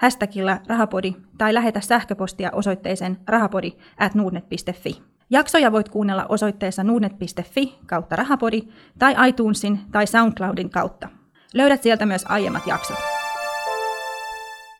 [0.00, 4.12] hashtagilla rahapodi tai lähetä sähköpostia osoitteeseen rahapodi at.
[5.30, 8.62] Jaksoja voit kuunnella osoitteessa nuudnet.fi kautta rahapodi
[8.98, 11.08] tai iTunesin tai SoundCloudin kautta.
[11.54, 13.19] Löydät sieltä myös aiemmat jaksot.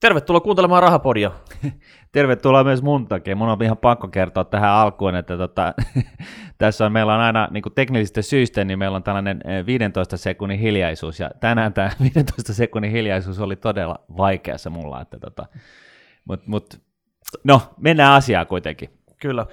[0.01, 1.31] Tervetuloa kuuntelemaan Rahapodia.
[2.13, 3.37] Tervetuloa myös mun takia.
[3.37, 5.75] Mun on ihan pakko kertoa tähän alkuun, että tota,
[6.59, 10.17] tässä on, meillä on aina niin kuin teknisistä syistä, niin meillä on tällainen eh, 15
[10.17, 15.47] sekunnin hiljaisuus, ja tänään tämä 15 sekunnin hiljaisuus oli todella vaikeassa mulla, että tota,
[16.25, 16.81] mut, mut,
[17.45, 18.91] no, mennään asiaan kuitenkin.
[19.21, 19.47] Kyllä.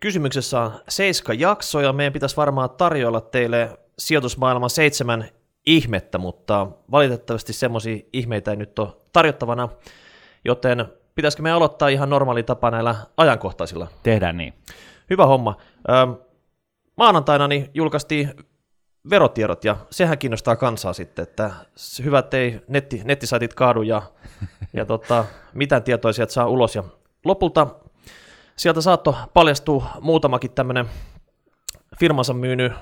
[0.00, 5.24] Kysymyksessä on seiska jakso ja meidän pitäisi varmaan tarjolla teille sijoitusmaailman seitsemän
[5.76, 9.68] ihmettä, mutta valitettavasti semmoisia ihmeitä ei nyt ole tarjottavana,
[10.44, 13.88] joten pitäisikö me aloittaa ihan normaali tapa näillä ajankohtaisilla?
[14.02, 14.54] Tehdään niin.
[15.10, 15.56] Hyvä homma.
[16.96, 18.34] Maanantaina niin julkaistiin
[19.10, 24.02] verotiedot ja sehän kiinnostaa kansaa sitten, että s- hyvä, ettei netti, nettisaitit kaadu ja,
[24.72, 25.24] ja tota,
[25.54, 26.74] mitään tietoja sieltä saa ulos.
[26.74, 26.84] Ja
[27.24, 27.66] lopulta
[28.56, 30.86] sieltä saattoi paljastua muutamakin tämmöinen
[32.00, 32.72] firmansa myynyt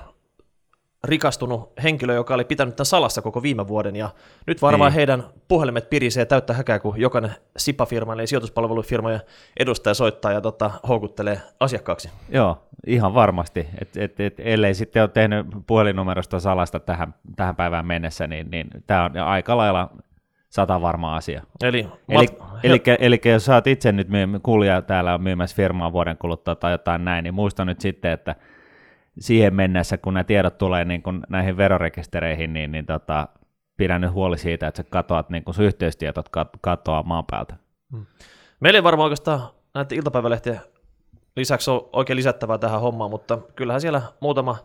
[1.03, 4.09] rikastunut henkilö, joka oli pitänyt tämän salassa koko viime vuoden, ja
[4.47, 4.95] nyt varmaan Niin.
[4.95, 9.21] heidän puhelimet pirisee täyttä häkää, kun jokainen SIPA-firma, eli sijoituspalvelufirmojen
[9.59, 12.09] edustaja soittaa ja tota, houkuttelee asiakkaaksi.
[12.29, 13.67] Joo, ihan varmasti.
[13.81, 18.67] Et, et, et, ellei sitten ole tehnyt puhelinnumerosta salasta tähän, tähän päivään mennessä, niin, niin
[18.87, 19.89] tämä on aika lailla
[20.49, 21.41] sata varma asia.
[21.63, 25.55] Eli, Eli, mat- eli, eli jos sä oot itse nyt myy- kuulija täällä on myymässä
[25.55, 28.35] firmaa vuoden kuluttua tai jotain näin, niin muista nyt sitten, että
[29.19, 33.27] siihen mennessä, kun nämä tiedot tulee niin kun näihin verorekistereihin, niin, niin tota,
[33.77, 37.55] pidä nyt huoli siitä, että sä katoat, niin sun yhteystietot kat- katoaa maan päältä.
[38.59, 39.41] Meillä ei varmaan oikeastaan
[39.73, 40.61] näiden iltapäivälehtien
[41.35, 44.57] lisäksi ole oikein lisättävää tähän hommaan, mutta kyllähän siellä muutama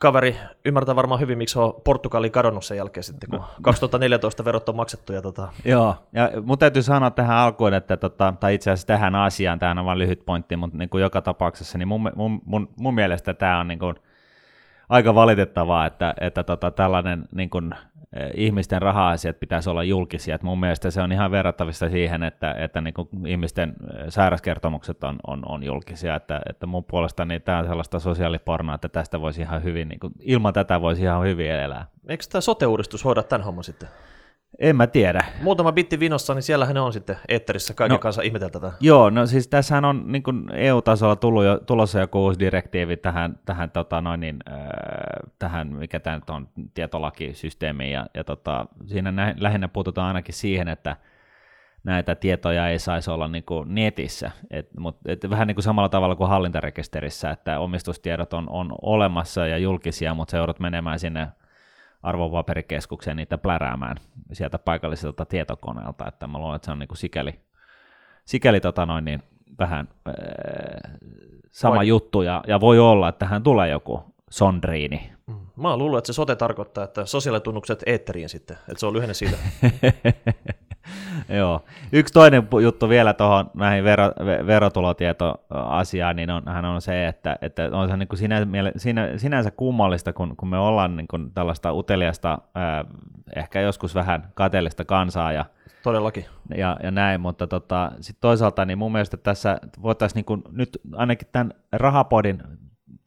[0.00, 4.76] kaveri ymmärtää varmaan hyvin, miksi on Portugali kadonnut sen jälkeen sitten, kun 2014 verot on
[4.76, 5.12] maksettu.
[5.12, 9.14] Ja tota, Joo, ja mun täytyy sanoa tähän alkuun, että tota, tai itse asiassa tähän
[9.14, 12.68] asiaan, tämä on vain lyhyt pointti, mutta niin kuin joka tapauksessa, niin mun, mun, mun,
[12.76, 13.94] mun mielestä tämä on niin kuin
[14.90, 17.74] aika valitettavaa, että, että tota, tällainen niin kuin,
[18.12, 20.34] eh, ihmisten raha-asiat pitäisi olla julkisia.
[20.34, 25.04] Et mun mielestä se on ihan verrattavissa siihen, että, että niin kuin ihmisten eh, sairauskertomukset
[25.04, 29.40] on, on, on julkisia, että, että mun puolestani tämä on sellaista sosiaalipornoa, että tästä voisi
[29.40, 31.86] ihan hyvin, niin kuin, ilman tätä voisi ihan hyvin elää.
[32.08, 33.88] eikö tämä sote-uudistus hoida tämän homman sitten?
[34.58, 35.24] En mä tiedä.
[35.42, 37.98] Muutama bitti vinossa, niin siellähän ne on sitten eetterissä kaiken No.
[37.98, 38.72] kanssa ihmeteltä.
[38.80, 43.38] Joo, no siis tässähän on niin kuin EU-tasolla tullut jo, tulossa joku uusi direktiivi tähän,
[43.46, 44.58] tähän, tota noin, niin, äh,
[45.38, 50.68] tähän mikä tämä nyt on, tietolakisysteemiin, ja, ja tota, siinä nä, lähinnä puututaan ainakin siihen,
[50.68, 50.96] että
[51.84, 55.88] näitä tietoja ei saisi olla niin kuin netissä, et, mut, et vähän niin kuin samalla
[55.88, 61.28] tavalla kuin hallintarekisterissä, että omistustiedot on, on olemassa ja julkisia, mutta se joudut menemään sinne
[62.02, 63.96] arvopaperikeskukseen niitä pläräämään
[64.32, 67.40] sieltä paikalliselta tietokoneelta, että mä luulen, että se on niin kuin sikäli,
[68.24, 69.22] sikäli tota noin, niin
[69.58, 70.14] vähän äh,
[71.50, 75.12] sama Vai- juttu, ja, ja voi olla, että tähän tulee joku sondriini.
[75.56, 79.14] Mä oon luullut, että se sote tarkoittaa, että sosiaalitunnukset eetteriin sitten, että se on lyhenne
[79.14, 79.36] siitä.
[81.38, 81.64] Joo.
[81.92, 87.36] Yksi toinen juttu vielä tuohon näihin vero, ve- verotulotietoasiaan, niin on, hän on se, että,
[87.42, 88.46] että on se niin kuin sinä,
[88.76, 92.84] sinä, sinänsä kummallista, kun, kun me ollaan niin kuin tällaista uteliasta, ää,
[93.36, 95.44] ehkä joskus vähän kateellista kansaa ja,
[95.82, 96.24] Todellakin.
[96.56, 100.80] ja, ja näin, mutta tota, sit toisaalta niin mun mielestä tässä voitaisiin niin kuin nyt
[100.96, 102.42] ainakin tämän rahapodin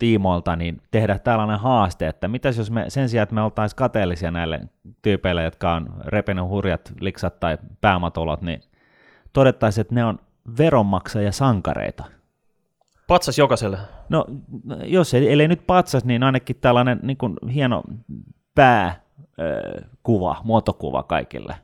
[0.04, 4.32] tiimoilta niin tehdä tällainen haaste, että mitäs jos me sen sijaan, että me oltaisiin kateellisia
[4.32, 4.62] näille
[5.02, 8.62] tyypeille, jotka on repinyt hurjat liksat tai pääomatulot, niin
[9.34, 10.20] todettaisiin, että ne on
[10.58, 12.04] veronmaksajia sankareita.
[13.08, 13.78] Patsas jokaiselle.
[14.10, 14.26] No,
[14.84, 17.84] jos ei, ellei nyt patsas, niin ainakin tällainen niin kuin hieno
[18.56, 21.56] pääkuva, muotokuva kaikille.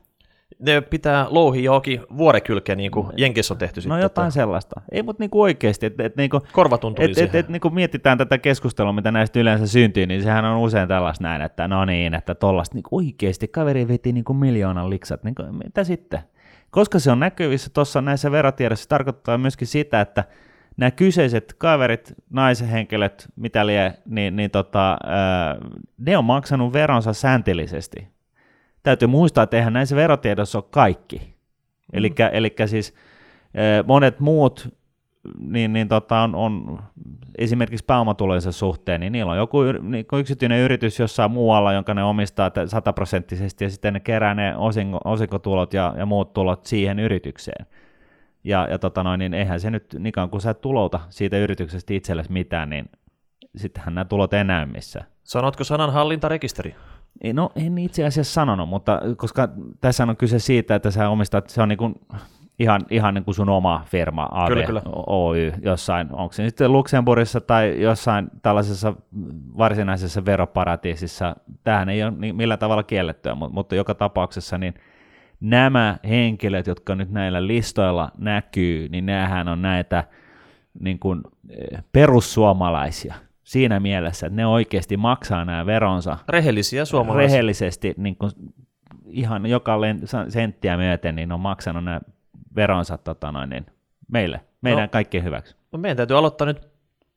[0.60, 4.80] Ne pitää louhia johonkin vuorekylkeen, niin kuin Jenkeissä on tehty No jotain että sellaista.
[4.92, 8.38] Ei, mutta niinku oikeasti, että et, niinku, Korva tuntuu et, et, et, niinku mietitään tätä
[8.38, 12.34] keskustelua, mitä näistä yleensä syntyy, niin sehän on usein tällaista näin, että no niin, että
[12.34, 16.20] tollasta niinku oikeasti kaveri veti niinku miljoonan liksat, niinku, mitä sitten?
[16.70, 20.24] Koska se on näkyvissä tuossa näissä verotiedoissa, se tarkoittaa myöskin sitä, että
[20.76, 24.96] nämä kyseiset kaverit, naishenkilöt, mitä lie, niin, niin tota,
[25.98, 28.19] ne on maksanut veronsa säntillisesti.
[28.82, 31.34] Täytyy muistaa, että eihän näissä verotiedoissa ole kaikki.
[31.92, 32.94] Eli siis
[33.54, 34.80] ää, monet muut
[35.38, 36.78] niin, niin tota, on, on,
[37.38, 42.50] esimerkiksi pääomatulojensa suhteen, niin niillä on joku niin yksityinen yritys jossain muualla, jonka ne omistaa
[42.66, 47.66] sataprosenttisesti, ja sitten ne kerää ne osinko, osinkotulot ja, ja muut tulot siihen yritykseen.
[48.44, 51.94] Ja, ja tota noin, niin eihän se nyt, niin kun sä et tulouta siitä yrityksestä
[51.94, 52.90] itsellesi mitään, niin
[53.56, 55.06] sittenhän nämä tulot ei näy missään.
[55.22, 56.74] Sanotko sanan hallintarekisteri?
[57.32, 59.48] No en itse asiassa sanonut, mutta koska
[59.80, 61.94] tässä on kyse siitä, että sä omistat, se on niin kuin
[62.58, 64.82] ihan, ihan niin kuin sun oma firma, AV, kyllä, kyllä.
[65.06, 68.94] Oy, jossain, onko se sitten Luxemburgissa tai jossain tällaisessa
[69.58, 74.74] varsinaisessa veroparatiisissa, tähän ei ole niin millään tavalla kiellettyä, mutta, mutta joka tapauksessa niin
[75.40, 80.04] nämä henkilöt, jotka nyt näillä listoilla näkyy, niin näähän on näitä
[80.80, 81.20] niin kuin,
[81.50, 83.14] eh, perussuomalaisia
[83.50, 86.16] siinä mielessä, että ne oikeasti maksaa nämä veronsa.
[86.28, 87.26] Rehellisiä suomalaisia.
[87.26, 88.30] Rehellisesti, niin kuin
[89.06, 89.78] ihan joka
[90.28, 92.00] senttiä myöten, niin on maksanut nämä
[92.56, 93.66] veronsa tota noin, niin
[94.12, 95.56] meille, meidän no, kaikkien hyväksi.
[95.72, 96.68] No meidän täytyy aloittaa nyt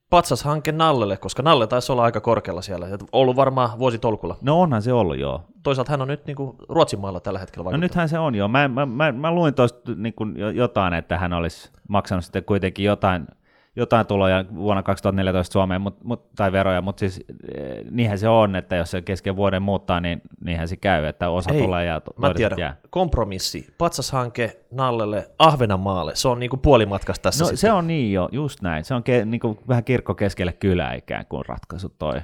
[0.09, 2.87] patsashanke Nallelle, koska Nalle taisi olla aika korkealla siellä.
[2.87, 4.37] Ja ollut varmaan vuositolkulla.
[4.41, 5.43] No onhan se ollut, joo.
[5.63, 7.81] Toisaalta hän on nyt niin kuin Ruotsin maalla tällä hetkellä vaikuttanut.
[7.81, 8.47] No nythän se on, joo.
[8.47, 10.13] Mä, mä, mä, mä luin tuosta niin
[10.53, 13.27] jotain, että hän olisi maksanut sitten kuitenkin jotain
[13.75, 17.25] jotain tuloja vuonna 2014 Suomeen, mut, mut, tai veroja, mutta siis
[17.57, 21.29] eh, niinhän se on, että jos se kesken vuoden muuttaa, niin niinhän se käy, että
[21.29, 22.75] osa Ei, tulee ja to- mä tiedän, jää.
[22.89, 27.57] kompromissi, patsashanke Nallelle Ahvenanmaalle, se on niinku puolimatkasta tässä No sitten.
[27.57, 31.25] se on niin jo, just näin, se on ke, niinku vähän kirkko keskelle kylää ikään
[31.25, 32.21] kuin ratkaisu toi.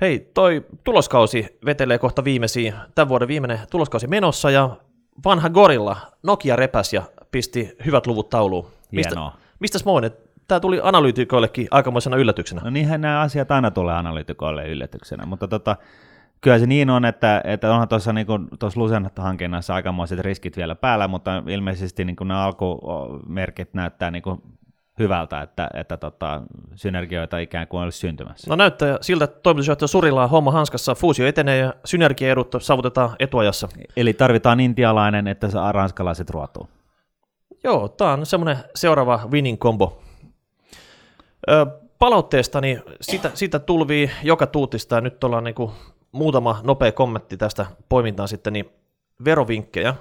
[0.00, 4.70] Hei, toi tuloskausi vetelee kohta viimeisiä, tämän vuoden viimeinen tuloskausi menossa ja
[5.24, 8.66] vanha gorilla, Nokia repäs ja pisti hyvät luvut tauluun.
[8.92, 9.32] Mistä, Hienoa.
[9.60, 10.10] mistäs Moinen
[10.48, 12.60] tämä tuli analyytikoillekin aikamoisena yllätyksenä.
[12.64, 15.76] No niinhän nämä asiat aina tulee analyytikoille yllätyksenä, mutta tota,
[16.40, 18.26] kyllä se niin on, että, että onhan tuossa niin
[18.76, 24.42] Lusen-hankinnassa aikamoiset riskit vielä päällä, mutta ilmeisesti niin ne alkumerkit näyttää niin kuin
[24.98, 26.42] hyvältä, että, että tota,
[26.74, 28.50] synergioita ikään kuin olisi syntymässä.
[28.50, 33.68] No näyttää siltä, että toimitusjohtaja Surilla on homma hanskassa, fuusio etenee ja synergiaedut saavutetaan etuajassa.
[33.96, 36.68] Eli tarvitaan intialainen, että ranskalaiset ruotuu.
[37.64, 40.03] Joo, tämä on semmoinen seuraava winning combo
[41.98, 45.70] palautteesta, niin sitä, sitä tulvii joka tuutista, ja nyt ollaan niin kuin
[46.12, 48.68] muutama nopea kommentti tästä poimintaan sitten, niin
[49.24, 49.94] verovinkkejä.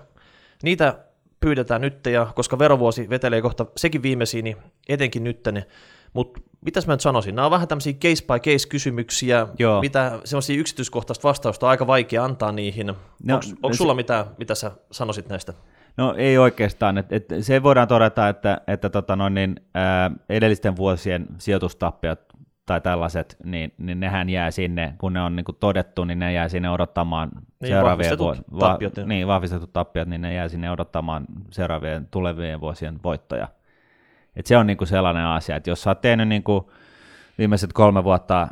[0.63, 1.00] Niitä
[1.40, 4.57] pyydetään nyt, ja koska verovuosi vetelee kohta sekin viimeisiin, niin
[4.90, 5.40] etenkin nyt,
[6.13, 9.81] mutta mitäs mä nyt sanoisin, nämä on vähän tämmöisiä case by case kysymyksiä, Joo.
[9.81, 12.88] mitä semmoisia yksityiskohtaista vastausta on aika vaikea antaa niihin.
[12.88, 12.96] No,
[13.34, 13.96] onko, onko sulla se...
[13.96, 15.54] mitä, mitä sä sanoisit näistä?
[15.98, 16.98] No ei oikeastaan.
[16.98, 22.19] Et, et se voidaan todeta, että, että tota noin, niin, ää, edellisten vuosien sijoitustappiot
[22.66, 26.34] tai tällaiset, niin, niin nehän jää sinne, kun ne on niin kuin todettu, niin ne
[26.34, 30.48] jää sinne odottamaan niin, seuraavien vahvistetut vu- tappiot, va- niin, vahvistetut tappiot, niin ne jää
[30.48, 33.48] sinne odottamaan seuraavien tulevien vuosien voittoja.
[34.36, 36.63] Et se on niin kuin sellainen asia, että jos sä oot tehnyt niin kuin
[37.38, 38.48] viimeiset kolme vuotta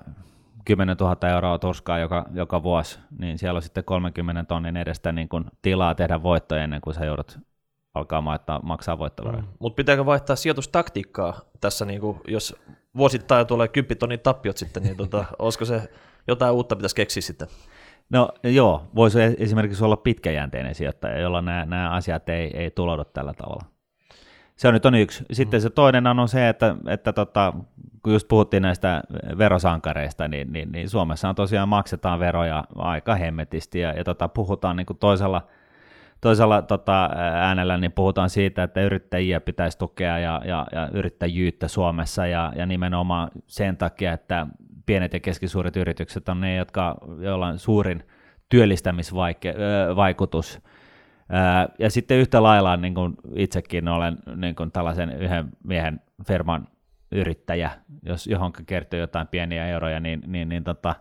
[0.66, 5.30] 10 000 euroa tuskaa joka, joka vuosi, niin siellä on sitten 30 tonnin edestä niin
[5.30, 7.40] kuin tilaa tehdä voittoja ennen kuin sä joudut
[7.94, 9.42] alkaa maittaa, maksaa voittoveroja.
[9.42, 9.48] Mm.
[9.60, 12.56] Mutta pitääkö vaihtaa sijoitustaktiikkaa tässä, niin kuin, jos
[12.98, 15.90] vuosittain tulee 10 tonnin tappiot sitten, niin tota, olisiko se
[16.28, 17.48] jotain uutta pitäisi keksiä sitten?
[18.10, 23.34] No joo, voisi esimerkiksi olla pitkäjänteinen sijoittaja, jolla nämä, nämä asiat ei, ei tuloudu tällä
[23.34, 23.64] tavalla.
[24.62, 25.26] Se on nyt on yksi.
[25.32, 25.62] Sitten mm.
[25.62, 27.54] se toinen on se, että, että tota,
[28.04, 29.04] kun just puhuttiin näistä
[29.38, 34.76] verosankareista, niin, niin, niin Suomessa on tosiaan maksetaan veroja aika hemmetisti ja, ja tota, puhutaan
[34.76, 35.48] niin kuin toisella,
[36.22, 42.28] toisella tota, äänellä, niin puhutaan siitä, että yrittäjiä pitäisi tukea ja, ja, ja yrittäjyyttä Suomessa
[42.28, 44.48] ja, ja nimenomaan sen takia, että
[44.86, 48.04] pienet ja keskisuuret yritykset on ne, jotka, joilla on suurin
[48.50, 50.62] työllistämisvaikutus
[51.80, 56.68] ja sitten yhtä lailla niin kuin itsekin olen niin kuin tällaisen yhden miehen firman
[57.12, 57.72] yrittäjä,
[58.04, 60.96] jos johon kertyy jotain pieniä euroja, niin, niin, niin tota,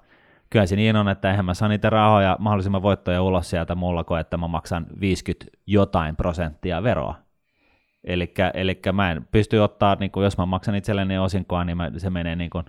[0.50, 4.04] kyllä se niin on, että eihän mä saa niitä rahoja mahdollisimman voittoja ulos sieltä mulla
[4.04, 7.14] kuin, että mä maksan 50 jotain prosenttia veroa.
[8.04, 12.10] Eli mä en pysty ottaa, niin kuin jos mä maksan itselleni osinkoa, niin mä, se
[12.10, 12.64] menee niin kuin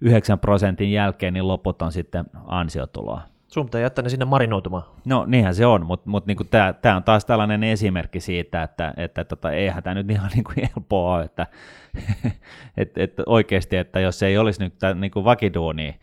[0.00, 3.22] 9 prosentin jälkeen, niin loput on sitten ansiotuloa.
[3.48, 4.82] Sun pitää jättää ne sinne marinoitumaan.
[5.04, 9.24] No niinhän se on, mutta mut niinku tämä on taas tällainen esimerkki siitä, että, että
[9.24, 11.46] tota, eihän tämä nyt ihan niinku helppoa ole, että
[12.76, 16.00] et, et oikeasti, että jos ei olisi nyt niinku vakiduuni,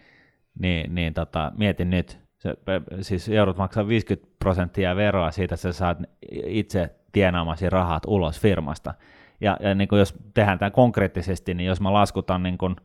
[0.60, 2.54] niin, niin tota, mietin nyt, se,
[3.02, 5.98] siis joudut maksaa 50 prosenttia veroa siitä, että sä saat
[6.46, 8.94] itse tienaamasi rahat ulos firmasta.
[9.42, 12.76] Ja, ja niin jos tehdään tämä konkreettisesti, niin jos mä laskutan niin kuin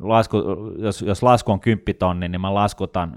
[0.00, 0.42] lasku,
[0.78, 3.16] jos, jos lasku on 10 tonni, niin mä laskutan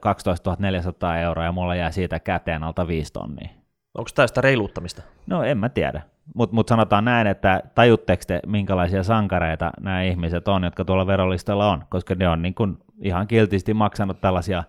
[0.00, 3.48] 12 400 euroa ja mulla jää siitä käteen alta 5 tonnia.
[3.94, 5.02] Onko tämä sitä reiluuttamista?
[5.26, 6.02] No en mä tiedä,
[6.34, 11.70] mutta mut sanotaan näin, että tajutteko te, minkälaisia sankareita nämä ihmiset on, jotka tuolla verolistalla
[11.70, 14.64] on, koska ne on niin kun ihan kiltisti maksanut tällaisia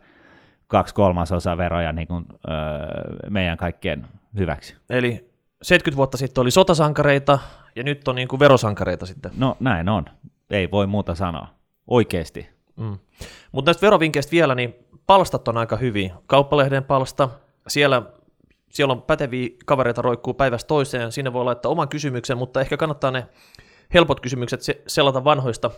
[0.67, 4.75] kaksi kolmasosa veroja niin kun, öö, meidän kaikkien hyväksi.
[4.89, 7.39] Eli 70 vuotta sitten oli sotasankareita
[7.75, 9.31] ja nyt on niin kuin verosankareita sitten.
[9.37, 10.05] No näin on,
[10.51, 11.48] ei voi muuta sanoa,
[11.88, 12.48] oikeasti.
[12.75, 12.98] Mm.
[13.51, 14.75] Mutta näistä verovinkkeistä vielä, niin
[15.08, 16.15] palstat on aika hyviä.
[16.27, 17.29] Kauppalehden palsta,
[17.67, 18.01] siellä,
[18.70, 23.12] siellä on päteviä kavereita roikkuu päivästä toiseen, sinne voi laittaa oman kysymyksen, mutta ehkä kannattaa
[23.12, 23.27] ne
[23.93, 25.72] helpot kysymykset se- selata vanhoista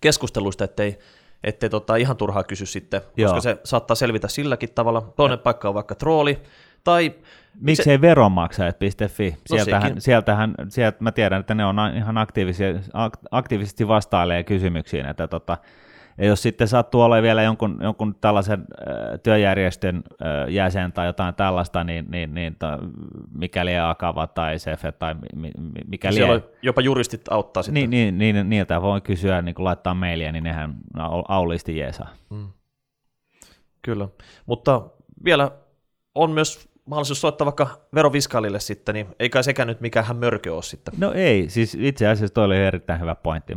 [0.00, 0.98] keskusteluista, ettei,
[1.44, 3.40] ettei tota ihan turhaa kysy sitten, koska Joo.
[3.40, 5.12] se saattaa selvitä silläkin tavalla.
[5.16, 6.42] Toinen paikka on vaikka trooli,
[6.84, 7.14] tai
[7.60, 9.36] Miksei veronmaksajat.fi?
[9.46, 10.00] Sieltähän, sekin.
[10.00, 15.58] sieltähän, sieltä mä tiedän, että ne on ihan aktiivisia, ak- aktiivisesti vastailee kysymyksiin, että tota,
[16.18, 21.34] ja jos sitten sattuu olemaan vielä jonkun, jonkun tällaisen äh, työjärjestön äh, jäsen tai jotain
[21.34, 22.66] tällaista, niin, niin, niin to,
[23.34, 27.90] mikäli Akava tai Sefe tai mi, mi, mikäli siellä jopa juristit auttaa sitten.
[27.90, 32.08] niin, niin, niin, niiltä voi kysyä, niin kun laittaa mailia, niin nehän au- auliisti jeesaa.
[33.82, 34.08] Kyllä,
[34.46, 34.82] mutta
[35.24, 35.50] vielä
[36.14, 40.62] on myös mahdollisuus soittaa vaikka veroviskaalille sitten, niin ei kai sekään nyt mikään mörkö ole
[40.62, 40.94] sitten.
[40.98, 43.54] No ei, siis itse asiassa toi oli erittäin hyvä pointti.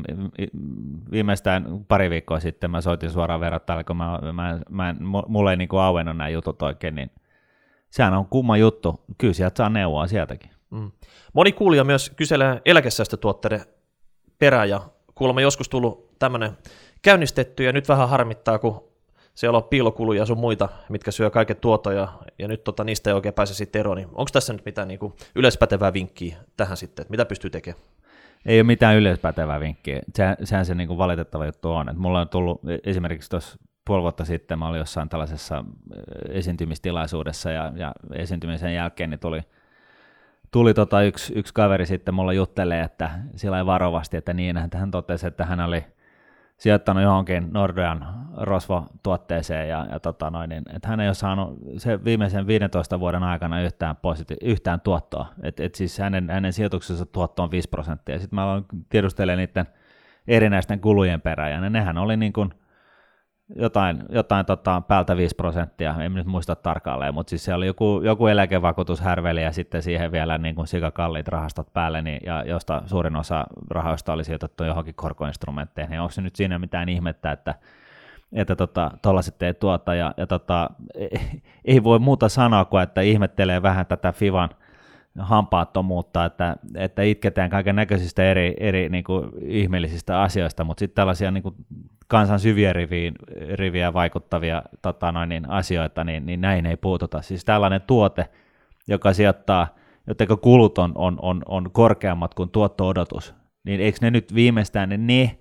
[1.12, 4.96] Viimeistään pari viikkoa sitten mä soitin suoraan verrattajalle, kun mä, mä, mä,
[5.28, 7.12] mulle ei niin auennut nämä jutut oikein, niin
[7.90, 9.04] sehän on kumma juttu.
[9.18, 10.52] Kyllä sieltä saa neuvoa sieltäkin.
[10.70, 10.92] Mm.
[11.34, 13.66] Moni kuulija myös kyselee eläkesäästötuotteiden
[14.40, 14.82] perään ja
[15.16, 16.52] kuulemma joskus tullut tämmöinen
[17.02, 18.87] käynnistetty ja nyt vähän harmittaa, kun
[19.38, 22.08] siellä on piilokuluja ja sun muita, mitkä syö kaiken tuoton ja,
[22.48, 23.98] nyt tota, niistä ei oikein pääse sitten eroon.
[23.98, 27.84] Niin onko tässä nyt mitään niin kuin yleispätevää vinkkiä tähän sitten, että mitä pystyy tekemään?
[28.46, 30.02] Ei ole mitään yleispätevää vinkkiä.
[30.16, 31.90] Se, sehän se niin kuin valitettava juttu on.
[31.90, 37.52] Et mulla on tullut esimerkiksi tuossa puoli vuotta sitten, mä olin jossain tällaisessa eh, esiintymistilaisuudessa
[37.52, 39.42] ja, ja esiintymisen jälkeen niin tuli,
[40.52, 44.78] tuli tota yksi, yksi kaveri sitten mulla juttelee, että sillä ei varovasti, että niin, että
[44.78, 45.84] hän totesi, että hän oli
[46.58, 48.06] sijoittanut johonkin Nordean
[48.38, 53.24] rosvotuotteeseen ja, ja tota noin, niin, että hän ei ole saanut se viimeisen 15 vuoden
[53.24, 55.28] aikana yhtään, positi- yhtään tuottoa.
[55.44, 58.20] Et, et siis hänen, hänen sijoituksensa tuotto on 5 prosenttia.
[58.20, 59.68] Sitten mä aloin tiedustelemaan niiden
[60.28, 62.50] erinäisten kulujen perään ja ne, nehän oli niin kuin
[63.56, 68.02] jotain, jotain tota, päältä 5 prosenttia, en nyt muista tarkalleen, mutta siis se oli joku,
[68.04, 73.16] joku eläkevakuutushärveli ja sitten siihen vielä niin kuin sikakalliit rahastot päälle, niin, ja josta suurin
[73.16, 77.56] osa rahoista oli sijoitettu johonkin korkoinstrumentteihin, niin onko se nyt siinä mitään ihmettä, että
[78.34, 80.70] että tota, tollaset ei tuota, ja, ja tota,
[81.66, 84.50] ei voi muuta sanoa kuin, että ihmettelee vähän tätä Fivan
[85.20, 91.32] hampaattomuutta, että, että itketään kaiken näköisistä eri, eri niin kuin, ihmeellisistä asioista, mutta sitten tällaisia
[91.32, 91.56] niin kuin,
[92.08, 93.14] kansan syviä riviin,
[93.54, 97.22] riviä vaikuttavia tota, noin, niin, asioita, niin, niin näin ei puututa.
[97.22, 98.30] Siis tällainen tuote,
[98.88, 99.68] joka sijoittaa,
[100.08, 103.34] jotenka kulut on, on, on, on korkeammat kuin tuotto-odotus,
[103.64, 105.38] niin eikö ne nyt viimeistään ne, ne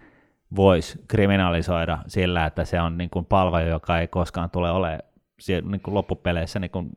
[0.57, 5.01] voisi kriminalisoida sillä, että se on niin palvelu, joka ei koskaan tule olemaan
[5.49, 6.89] niin loppupeleissä niin kuin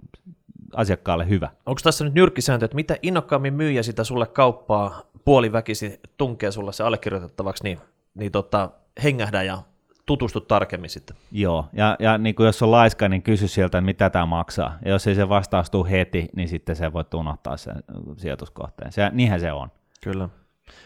[0.73, 1.49] asiakkaalle hyvä.
[1.65, 6.83] Onko tässä nyt nyrkkisääntö, että mitä innokkaammin myyjä sitä sulle kauppaa puoliväkisi tunkee sulle se
[6.83, 7.79] allekirjoitettavaksi, niin,
[8.15, 8.69] niin tota,
[9.03, 9.57] hengähdä ja
[10.05, 11.17] tutustu tarkemmin sitten.
[11.31, 14.77] Joo, ja, ja niin kuin jos on laiska, niin kysy sieltä, että mitä tämä maksaa.
[14.85, 17.75] Ja jos ei se vastaus tule heti, niin sitten se voi unohtaa sen
[18.17, 18.91] sijoituskohteen.
[18.91, 19.69] Se, niinhän se on.
[20.03, 20.29] Kyllä.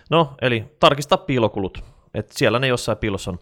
[0.10, 3.40] No, eli tarkista piilokulut, että siellä ne jossain piilossa on.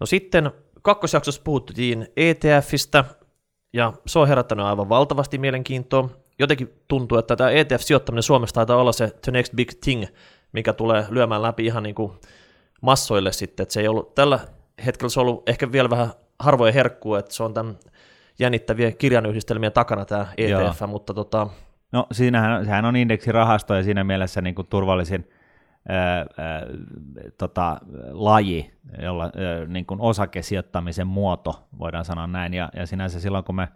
[0.00, 0.50] No sitten
[0.82, 3.04] kakkosjaksossa puhuttiin ETFistä,
[3.72, 6.08] ja se on herättänyt aivan valtavasti mielenkiintoa.
[6.38, 10.04] Jotenkin tuntuu, että tämä ETF-sijoittaminen Suomessa taitaa olla se the next big thing,
[10.52, 12.12] mikä tulee lyömään läpi ihan niin kuin
[12.82, 14.38] massoille sitten, että se ei ollut tällä
[14.86, 17.78] hetkellä se on ollut ehkä vielä vähän harvoja herkkua, että se on tämän
[18.38, 20.88] jännittäviä kirjanyhdistelmien takana tämä ETF, Joo.
[20.88, 21.46] mutta tota,
[21.92, 25.30] No siinähän sehän on indeksirahasto ja siinä mielessä niin kuin turvallisin
[27.38, 27.80] tota,
[28.12, 28.70] laji,
[29.02, 29.30] jolla, ää,
[29.66, 32.54] niin kuin osakesijoittamisen muoto, voidaan sanoa näin.
[32.54, 33.68] Ja, ja sinänsä silloin, kun me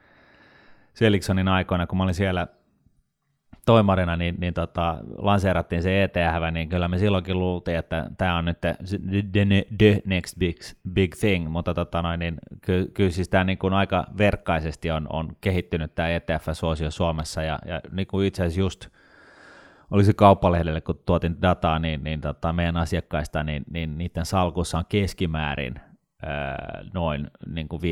[0.94, 2.46] Seliksonin aikoina, kun mä olin siellä
[3.66, 8.44] toimarina, niin, niin tota, lanseerattiin se ETF, niin kyllä me silloinkin luultiin, että tämä on
[8.44, 8.76] nyt the,
[9.32, 10.56] the, the next big,
[10.92, 15.06] big thing, mutta tota noin, niin ky, kyllä siis tämä niin kuin aika verkkaisesti on,
[15.11, 18.88] on kehittynyt tämä ETF-suosio Suomessa, ja, ja niin kuin itse asiassa just
[19.91, 24.79] oli se kauppalehdelle, kun tuotin dataa, niin, niin tota, meidän asiakkaista, niin, niin niiden salkussa
[24.79, 25.81] on keskimäärin
[26.95, 27.85] noin niin kuin 5-6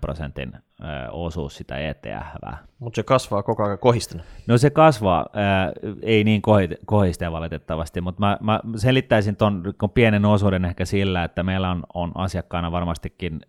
[0.00, 0.52] prosentin
[1.10, 2.26] osuus sitä ETF.
[2.78, 4.22] Mutta se kasvaa koko ajan kohisten.
[4.46, 5.26] No se kasvaa,
[6.02, 6.42] ei niin
[6.86, 9.62] kohisten valitettavasti, mutta mä, mä selittäisin tuon
[9.94, 13.40] pienen osuuden ehkä sillä, että meillä on, on asiakkaana varmastikin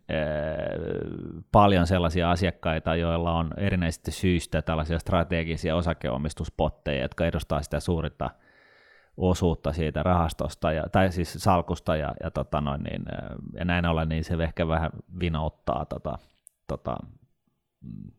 [1.52, 8.30] paljon sellaisia asiakkaita, joilla on erinäisistä syistä tällaisia strategisia osakeomistuspotteja, jotka edustaa sitä suurinta
[9.18, 13.06] osuutta siitä rahastosta, ja, tai siis salkusta, ja, ja, tota noin, niin,
[13.54, 16.18] ja näin ollen, niin se ehkä vähän vinouttaa tota,
[16.68, 16.96] tota,
[17.82, 18.12] mm,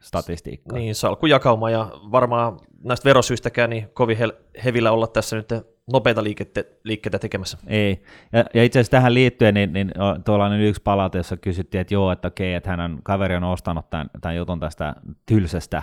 [0.00, 0.78] statistiikkaa.
[0.78, 4.18] Niin, salkujakauma, ja varmaan näistä verosyistäkään niin kovin
[4.64, 5.48] hevillä olla tässä nyt
[5.92, 7.58] nopeita liikettä, liikkeitä tekemässä.
[7.66, 9.92] Ei, ja, ja itse asiassa tähän liittyen, niin, niin
[10.24, 13.90] tuollainen yksi palaute, jossa kysyttiin, että joo, että okei, että hän on, kaveri on ostanut
[13.90, 14.94] tämän, tämän jutun tästä
[15.26, 15.82] tylsästä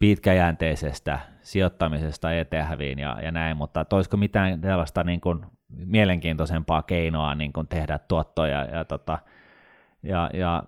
[0.00, 5.46] pitkäjänteisestä sijoittamisesta eteenhäviin ja, ja näin, mutta olisiko mitään sellaista niin kuin
[5.86, 9.18] mielenkiintoisempaa keinoa niin kuin tehdä tuottoja ja, tota,
[10.02, 10.62] ja, ja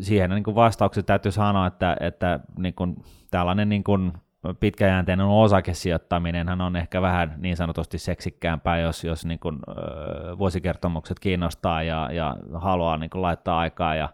[0.00, 2.96] siihen niin kuin vastaukset täytyy sanoa, että, että niin kuin
[3.30, 4.12] tällainen niin kuin
[4.60, 11.82] pitkäjänteinen osakesijoittaminen on ehkä vähän niin sanotusti seksikkäämpää, jos, jos niin kuin, ö, vuosikertomukset kiinnostaa
[11.82, 14.08] ja, ja haluaa niin kuin laittaa aikaa ja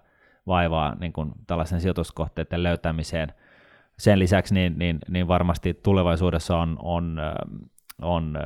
[0.46, 3.32] vaivaa niin kuin tällaisen sijoituskohteiden löytämiseen–
[4.00, 7.20] sen lisäksi niin, niin, niin varmasti tulevaisuudessa on, on,
[8.02, 8.38] on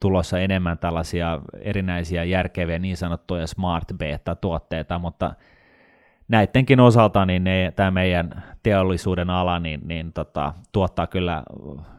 [0.00, 5.34] tulossa enemmän tällaisia erinäisiä järkeviä niin sanottuja smart beta-tuotteita, mutta
[6.28, 11.42] näidenkin osalta niin ne, tämä meidän teollisuuden ala niin, niin tota, tuottaa kyllä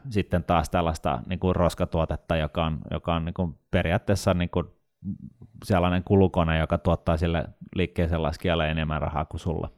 [0.10, 4.66] sitten taas tällaista niin kuin roskatuotetta, joka on, joka on niin kuin periaatteessa niin kuin
[5.64, 9.70] sellainen kulukone, joka tuottaa sille liikkeeseen laskijalle enemmän rahaa kuin sulla.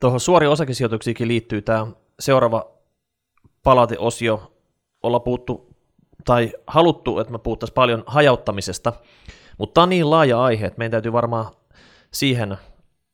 [0.00, 1.86] Tuohon suoriin osakesijoituksiinkin liittyy tämä
[2.20, 2.77] seuraava
[3.62, 4.52] palauteosio
[5.02, 5.76] olla puuttu
[6.24, 8.92] tai haluttu, että me puhuttaisiin paljon hajauttamisesta,
[9.58, 11.46] mutta tämä on niin laaja aihe, että meidän täytyy varmaan
[12.10, 12.56] siihen...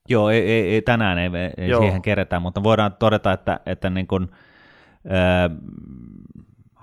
[0.08, 1.80] Joo, ei, ei, ei tänään ei, ei Joo.
[1.80, 4.30] siihen kerätä, mutta voidaan todeta, että, että niin kuin,
[5.06, 5.50] äh,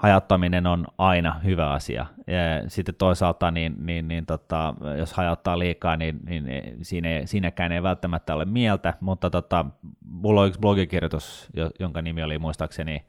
[0.01, 2.05] hajauttaminen on aina hyvä asia.
[2.27, 7.71] Ja sitten toisaalta, niin, niin, niin tota, jos hajauttaa liikaa, niin, niin siinä ei, siinäkään
[7.71, 9.65] ei välttämättä ole mieltä, mutta tota,
[10.05, 11.49] mulla on yksi blogikirjoitus,
[11.79, 13.05] jonka nimi oli muistaakseni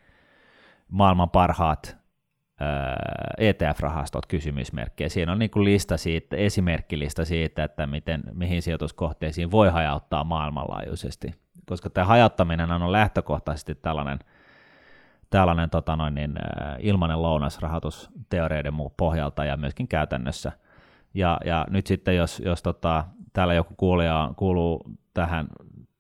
[0.92, 2.02] maailman parhaat
[3.38, 5.08] ETF-rahastot kysymysmerkkejä.
[5.08, 11.34] Siinä on niin kuin lista siitä, esimerkkilista siitä, että miten, mihin sijoituskohteisiin voi hajauttaa maailmanlaajuisesti,
[11.66, 14.18] koska tämä hajauttaminen on lähtökohtaisesti tällainen,
[15.30, 16.34] tällainen tota noin, niin,
[16.78, 20.52] ilmainen lounasrahoitusteoreiden pohjalta ja myöskin käytännössä.
[21.14, 25.46] Ja, ja nyt sitten, jos, jos tota, täällä joku kuulija kuuluu tähän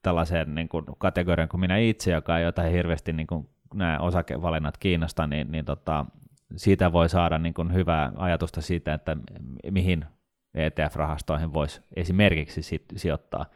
[0.02, 4.78] tällaiseen niin kuin kategoriaan kuin minä itse, joka ei jotain hirveästi niin kuin nämä osakevalinnat
[4.78, 6.06] kiinnostaa, niin, niin tota,
[6.56, 9.16] siitä voi saada niin kuin hyvää ajatusta siitä, että
[9.70, 10.04] mihin
[10.54, 13.46] ETF-rahastoihin voisi esimerkiksi sit sijoittaa.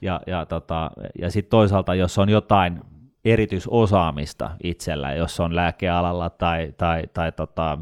[0.00, 2.80] Ja, ja, tota, ja sitten toisaalta, jos on jotain
[3.24, 7.78] erityisosaamista itsellä, jos on lääkealalla tai, tai, tai tota,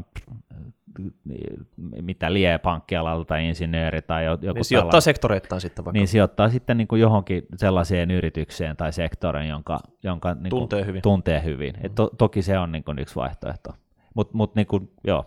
[2.01, 5.99] mitä lie pankkialalla tai insinööri tai joku niin sijoittaa tällä, sektoreittain sitten vaikka.
[5.99, 10.85] Niin sijoittaa sitten niin kuin johonkin sellaiseen yritykseen tai sektoriin, jonka, jonka niin kuin tuntee
[10.85, 11.01] hyvin.
[11.01, 11.73] Tuntee hyvin.
[11.73, 11.85] Mm-hmm.
[11.85, 13.69] Et to, toki se on niin kuin yksi vaihtoehto.
[14.13, 15.25] Mutta mut, niin kuin, joo.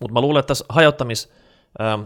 [0.00, 1.32] Mut mä luulen, että tässä hajottamis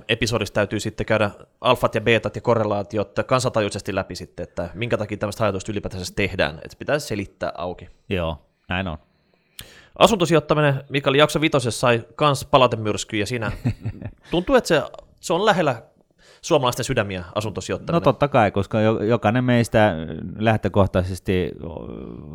[0.09, 5.19] episodissa täytyy sitten käydä alfat ja betat ja korrelaatiot kansantajuisesti läpi sitten, että minkä takia
[5.19, 7.89] tämmöistä hajautusta ylipäätänsä tehdään, että pitäisi selittää auki.
[8.09, 8.99] Joo, näin on.
[9.99, 13.53] Asuntosijoittaminen, mikä oli jakso vitosessa, sai kans palautemyrskyä ja siinä
[14.31, 14.83] tuntuu, että se,
[15.21, 15.83] se on lähellä
[16.43, 18.01] suomalaisten sydämiä asuntosijoittaminen.
[18.01, 19.95] No totta kai, koska jokainen meistä
[20.39, 21.53] lähtökohtaisesti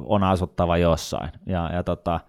[0.06, 1.32] on asuttava jossain.
[1.46, 2.20] Ja, ja tota,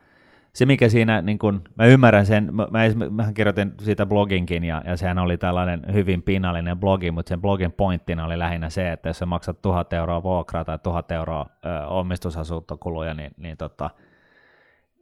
[0.53, 2.69] se mikä siinä, niin kun, mä ymmärrän sen, mä,
[3.11, 7.73] mä kirjoitin siitä bloginkin, ja, ja sehän oli tällainen hyvin pinnallinen blogi, mutta sen blogin
[7.73, 11.87] pointtina oli lähinnä se, että jos sä maksat tuhat euroa vuokraa tai tuhat euroa ö,
[11.87, 13.91] omistusasuntokuluja, niin, niin tota,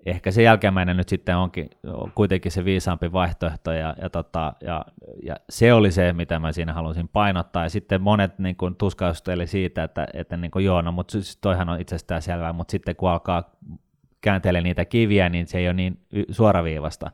[0.06, 1.70] ehkä se jälkeenmäinen nyt sitten onkin
[2.14, 4.84] kuitenkin se viisaampi vaihtoehto, ja, ja, tota, ja,
[5.22, 9.46] ja se oli se, mitä mä siinä halusin painottaa, ja sitten monet niin kuin, tuskausteli
[9.46, 12.96] siitä, että, että niin kuin, joo, no, mutta siis toihan on itsestään selvää, mutta sitten
[12.96, 13.50] kun alkaa
[14.20, 17.10] kääntele niitä kiviä, niin se ei ole niin suoraviivasta,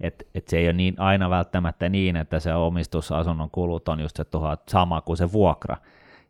[0.00, 4.16] että et se ei ole niin, aina välttämättä niin, että se omistusasunnon kulut on just
[4.16, 5.76] se tuhat sama kuin se vuokra,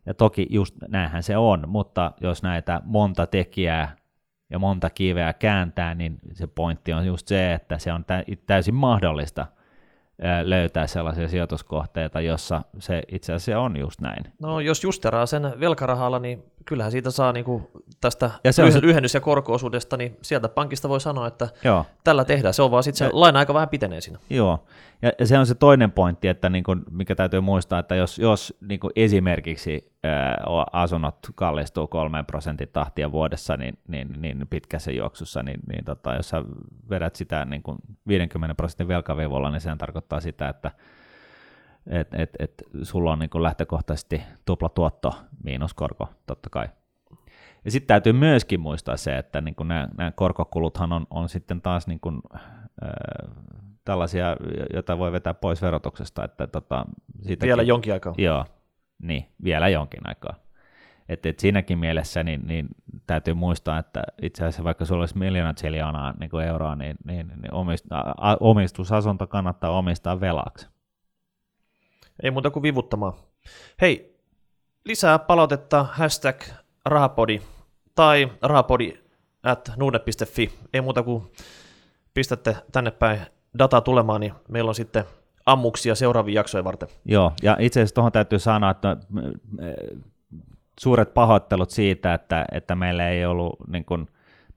[0.05, 3.95] ja toki just näinhän se on, mutta jos näitä monta tekijää
[4.55, 8.05] ja monta kiveä kääntää, niin se pointti on just se, että se on
[8.45, 9.45] täysin mahdollista
[10.43, 14.23] löytää sellaisia sijoituskohteita, jossa se itse asiassa on just näin.
[14.39, 18.81] No jos justeraa sen velkarahalla, niin kyllähän siitä saa niinku tästä Ja se on se-
[18.81, 21.85] lyhennys- ja korko-osuudesta, niin sieltä pankista voi sanoa, että Joo.
[22.03, 22.53] tällä tehdään.
[22.53, 24.19] Se on vaan sitten se Ja- laina-aika vähän pitenee siinä.
[24.29, 24.63] Joo,
[25.01, 28.19] ja, ja se on se toinen pointti, että niin kuin, mikä täytyy muistaa, että jos,
[28.19, 30.37] jos niin kuin esimerkiksi ää,
[30.73, 36.29] asunnot kallistuu kolmeen prosentin tahtia vuodessa, niin, niin, niin pitkässä juoksussa, niin, niin tota, jos
[36.29, 36.43] sä
[36.89, 40.71] vedät sitä niin kuin 50 prosentin velkavivulla, niin sehän tarkoittaa sitä, että
[41.87, 46.67] et, et, et, sulla on niin kuin lähtökohtaisesti tupla tuotto miinus korko, totta kai.
[47.65, 51.87] Ja sitten täytyy myöskin muistaa se, että niin kuin nämä, korkokuluthan on, on sitten taas
[51.87, 52.89] niin kuin, äh,
[53.85, 54.37] tällaisia,
[54.73, 56.23] joita voi vetää pois verotuksesta.
[56.23, 56.85] Että tota,
[57.21, 58.13] siitäkin, Vielä jonkin aikaa.
[58.17, 58.45] Joo,
[59.01, 60.35] niin, vielä jonkin aikaa.
[61.09, 62.67] Et, et siinäkin mielessä niin, niin
[63.07, 67.53] täytyy muistaa, että itse asiassa vaikka sulla olisi miljoona triljoonaa niin euroa, niin, niin, niin
[67.53, 67.85] omist,
[68.39, 70.74] omistusasunto kannattaa omistaa velaksi.
[72.23, 73.13] Ei muuta kuin vivuttamaan.
[73.81, 74.15] Hei,
[74.85, 76.41] lisää palautetta hashtag
[76.85, 77.41] rahapodi
[77.95, 78.93] tai rahapodi
[79.43, 80.59] at nuude.fi.
[80.73, 81.23] Ei muuta kuin
[82.13, 83.19] pistätte tänne päin
[83.59, 85.03] dataa tulemaan, niin meillä on sitten
[85.45, 86.89] ammuksia seuraavia jaksoja varten.
[87.05, 88.97] Joo, ja itse asiassa tuohon täytyy sanoa, että
[89.61, 89.97] eh,
[90.79, 94.07] suuret pahoittelut siitä, että, että meillä ei ollut, niin kuin,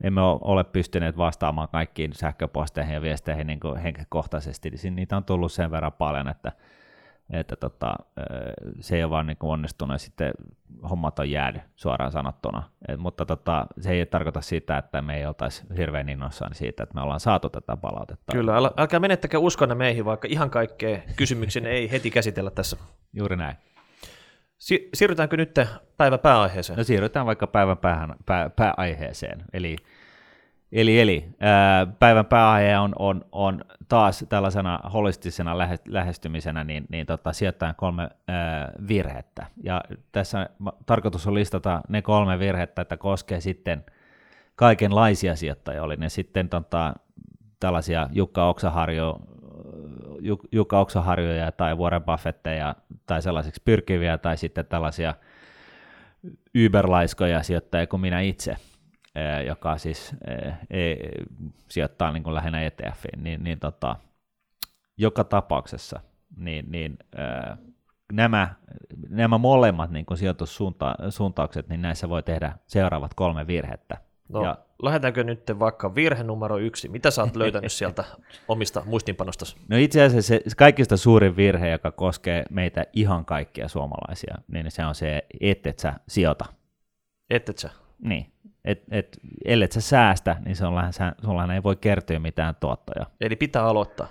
[0.03, 4.71] emme ole- pystyneet vastaamaan kaikkiin sähköposteihin ja viesteihin niin henkilökohtaisesti.
[4.71, 6.53] Niin Niitä on tullut sen verran paljon, että,
[7.31, 7.95] että tota,
[8.81, 10.33] se ei ole vaan niin onnistunut ja sitten
[10.91, 12.63] hommat on jäänyt suoraan sanottuna.
[12.89, 16.95] Et, mutta tota, se ei tarkoita sitä, että me ei oltaisi hirveän innoissaan siitä, että
[16.95, 18.33] me ollaan saatu tätä palautetta.
[18.33, 22.77] Kyllä, älä, älkää menettäkää uskonne meihin, vaikka ihan kaikkea kysymyksiä ei heti käsitellä tässä.
[23.13, 23.57] Juuri näin.
[24.59, 25.55] Si- siirrytäänkö nyt
[25.97, 26.77] päivä pääaiheeseen?
[26.77, 29.45] No siirrytään vaikka päivän päähän, pää, pääaiheeseen.
[29.53, 29.77] Eli,
[30.73, 37.07] eli, eli ää, päivän pääaihe on, on, on taas tällaisena holistisena lähe, lähestymisenä niin, niin
[37.07, 39.47] tota, sijoittajan kolme ää, virhettä.
[39.63, 39.81] Ja
[40.13, 40.49] tässä
[40.87, 43.85] tarkoitus on listata ne kolme virhettä, että koskee sitten
[44.57, 46.95] kaikenlaisia sijoittajia, oli ne sitten tota,
[47.61, 49.21] tällaisia Jukka Oksaharjo,
[50.21, 52.75] Juk- Jukka Oksaharjoja tai Warren Buffetteja
[53.07, 55.15] tai sellaisiksi pyrkiviä tai sitten tällaisia
[56.55, 58.57] yberlaiskoja sijoittajia kuin minä itse,
[59.47, 60.97] joka siis eh, eh,
[61.69, 63.97] sijoittaa niin kuin lähinnä ETFiin, niin, niin tota,
[64.97, 66.01] joka tapauksessa
[66.37, 67.59] niin, niin, eh,
[68.13, 68.55] nämä,
[69.09, 73.97] nämä molemmat niin kuin sijoitussuuntaukset, niin näissä voi tehdä seuraavat kolme virhettä.
[74.29, 76.89] No, Ja- lähdetäänkö nyt vaikka virhe numero yksi?
[76.89, 78.05] Mitä sä oot löytänyt sieltä
[78.49, 79.57] omista muistinpanostasi?
[79.69, 84.71] No itse asiassa se, se kaikista suurin virhe, joka koskee meitä ihan kaikkia suomalaisia, niin
[84.71, 86.45] se on se, että et sä sijoita.
[87.31, 87.71] Et, et sä.
[88.03, 88.33] Niin.
[88.65, 93.07] Et, et, ellet sä säästä, niin se on, sä, sulla ei voi kertyä mitään tuottoja.
[93.21, 94.07] Eli pitää aloittaa.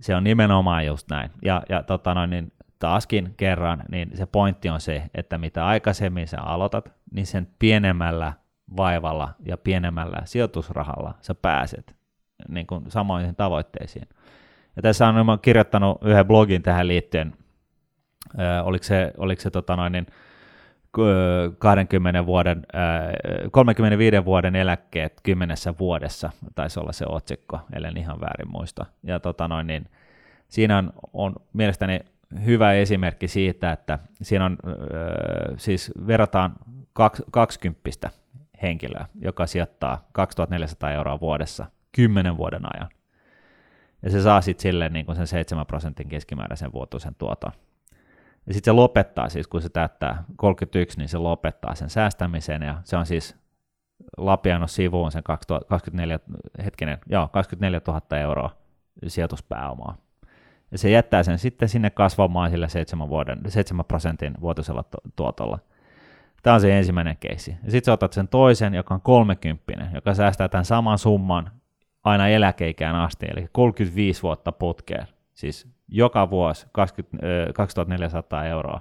[0.00, 1.30] Se on nimenomaan just näin.
[1.44, 6.28] Ja, ja tota noin, niin taaskin kerran, niin se pointti on se, että mitä aikaisemmin
[6.28, 8.32] sä aloitat, niin sen pienemmällä
[8.76, 11.96] vaivalla ja pienemmällä sijoitusrahalla sä pääset
[12.48, 14.08] niin kuin samoihin tavoitteisiin.
[14.76, 17.34] Ja tässä on, mä kirjoittanut yhden blogin tähän liittyen,
[18.38, 20.06] Ö, oliko se, oliko se tota noin, niin,
[21.58, 22.66] 20 vuoden,
[23.44, 28.86] ö, 35 vuoden eläkkeet kymmenessä vuodessa, taisi olla se otsikko, ellen ihan väärin muista.
[29.02, 29.86] Ja tota noin, niin,
[30.48, 32.00] siinä on, on mielestäni
[32.44, 36.52] hyvä esimerkki siitä, että siinä on, ö, siis verrataan
[36.92, 38.10] kaks, 20
[38.62, 42.88] henkilöä, joka sijoittaa 2400 euroa vuodessa 10 vuoden ajan.
[44.02, 47.52] Ja se saa sitten silleen niin sen 7 prosentin keskimääräisen vuotuisen tuoton.
[48.46, 52.80] Ja sitten se lopettaa, siis kun se täyttää 31, niin se lopettaa sen säästämisen, ja
[52.84, 53.36] se on siis
[54.16, 56.18] lapiannut sivuun sen 2000 24,
[56.64, 58.50] hetkinen, joo, 24 000 euroa
[59.06, 59.96] sijoituspääomaa.
[60.72, 65.58] Ja se jättää sen sitten sinne kasvamaan sillä 7, vuoden, 7 prosentin vuotuisella tu- tuotolla.
[66.42, 67.56] Tämä on se ensimmäinen keissi.
[67.64, 71.50] Ja sitten otat sen toisen, joka on 30, joka säästää tämän saman summan
[72.04, 75.06] aina eläkeikään asti, eli 35 vuotta putkeen.
[75.34, 78.80] Siis joka vuosi 20, ö, 2400 euroa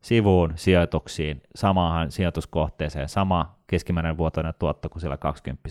[0.00, 5.68] sivuun sijoituksiin, samaan sijoituskohteeseen, sama keskimääräinen vuotoinen tuotto kuin sillä 20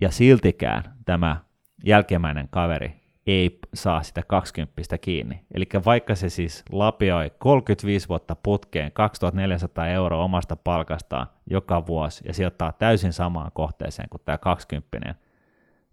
[0.00, 1.36] Ja siltikään tämä
[1.84, 5.44] jälkimmäinen kaveri ei saa sitä 20 kiinni.
[5.54, 12.34] Eli vaikka se siis lapioi 35 vuotta putkeen 2400 euroa omasta palkastaan joka vuosi ja
[12.34, 15.14] sijoittaa täysin samaan kohteeseen kuin tämä 20,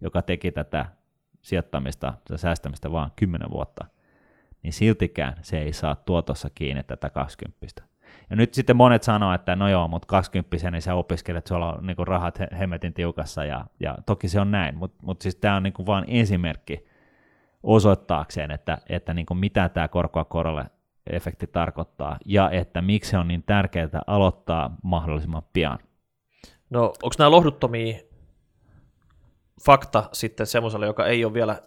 [0.01, 0.85] joka teki tätä
[1.41, 3.85] sijoittamista ja säästämistä vain 10 vuotta,
[4.63, 7.91] niin siltikään se ei saa tuotossa kiinni tätä 20.
[8.29, 11.87] Ja nyt sitten monet sanoo, että no joo, mutta 20 niin sä opiskelet, sulla on
[11.87, 15.55] niin rahat he- hemmetin tiukassa, ja, ja toki se on näin, mutta mut siis tämä
[15.55, 16.85] on niin vain esimerkki
[17.63, 20.65] osoittaakseen, että, että niin mitä tämä korkoa korolle
[21.07, 25.79] efekti tarkoittaa, ja että miksi se on niin tärkeää aloittaa mahdollisimman pian.
[26.69, 27.97] No, onko nämä lohduttomia
[29.65, 31.61] fakta sitten semmoiselle, joka ei ole vielä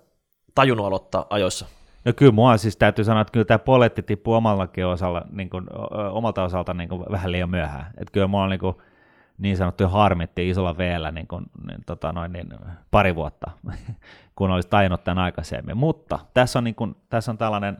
[0.55, 1.67] tajunnut aloittaa ajoissa?
[2.05, 5.67] No kyllä mua siis täytyy sanoa, että kyllä tämä poletti tippuu omallakin osalla, niin kuin,
[6.11, 7.87] omalta osalta niin kuin vähän liian myöhään.
[7.87, 8.77] Että kyllä mua on niin, kuin,
[9.39, 12.49] niin sanottu harmitti isolla veellä niin kuin, niin, tota noin, niin,
[12.91, 13.51] pari vuotta,
[14.37, 15.77] kun olisi tajunnut tämän aikaisemmin.
[15.77, 17.77] Mutta tässä on, niin kuin, tässä on tällainen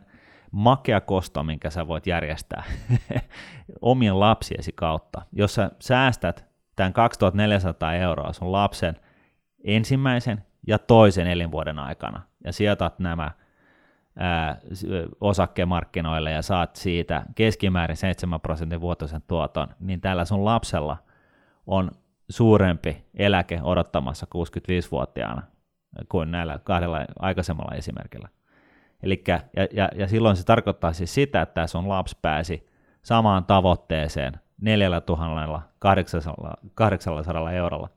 [0.51, 2.65] makea kosto, minkä sä voit järjestää
[3.81, 5.23] omien lapsiesi kautta.
[5.33, 6.45] Jos sä säästät
[6.77, 8.97] tämän 2400 euroa sun lapsen
[9.65, 13.31] ensimmäisen ja toisen elinvuoden aikana ja sijoitat nämä
[14.19, 14.59] ää,
[15.21, 20.97] osakkemarkkinoille ja saat siitä keskimäärin 7 prosentin vuotuisen tuoton, niin tällä sun lapsella
[21.67, 21.91] on
[22.29, 25.43] suurempi eläke odottamassa 65-vuotiaana
[26.09, 28.29] kuin näillä kahdella aikaisemmalla esimerkillä.
[29.03, 32.69] Elikkä, ja, ja, ja silloin se tarkoittaa siis sitä, että sun lapsi pääsi
[33.03, 37.89] samaan tavoitteeseen 4800 800 eurolla,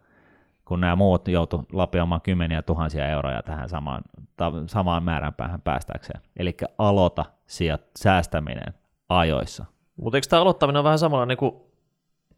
[0.68, 4.02] kun nämä muut joutu lapioimaan kymmeniä tuhansia euroja tähän samaan,
[4.38, 6.22] ta, samaan määränpäähän päästäkseen.
[6.38, 8.74] Eli aloita sieltä säästäminen
[9.10, 9.66] ajoissa.
[9.96, 11.56] Mutta eikö tämä aloittaminen ole vähän samalla niin kuin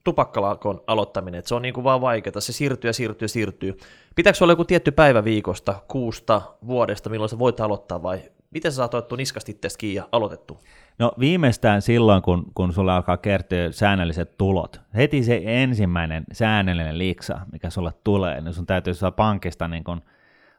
[0.04, 3.78] tupakkalakon aloittaminen, että se on niin kuin vaan vaikeaa, se siirtyy ja siirtyy ja siirtyy.
[4.15, 8.76] Pitääkö olla joku tietty päivä viikosta, kuusta, vuodesta, milloin sä voit aloittaa vai miten sä
[8.76, 10.60] saat otettu niskasta itsestä kiinni ja aloitettu?
[11.00, 14.82] No viimeistään silloin, kun, kun sulla alkaa kertyä säännölliset tulot.
[14.96, 20.02] Heti se ensimmäinen säännöllinen liksa, mikä sulle tulee, niin sun täytyy saada pankista niin kun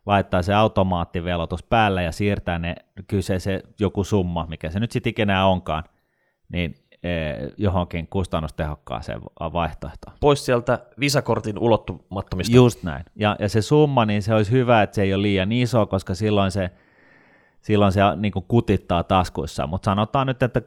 [0.07, 2.75] laittaa se automaattivelotus päälle ja siirtää ne
[3.07, 5.85] kyseisen joku summa, mikä se nyt sitten ikinä onkaan,
[6.53, 10.17] niin eh, johonkin kustannustehokkaaseen vaihtoehtoon.
[10.21, 12.57] Pois sieltä visakortin ulottumattomista.
[12.57, 13.05] Just näin.
[13.17, 16.15] Ja, ja se summa, niin se olisi hyvä, että se ei ole liian iso, koska
[16.15, 16.71] silloin se,
[17.63, 19.67] silloin se niin kuin kutittaa taskuissa.
[19.67, 20.63] Mutta sanotaan nyt, että 3-5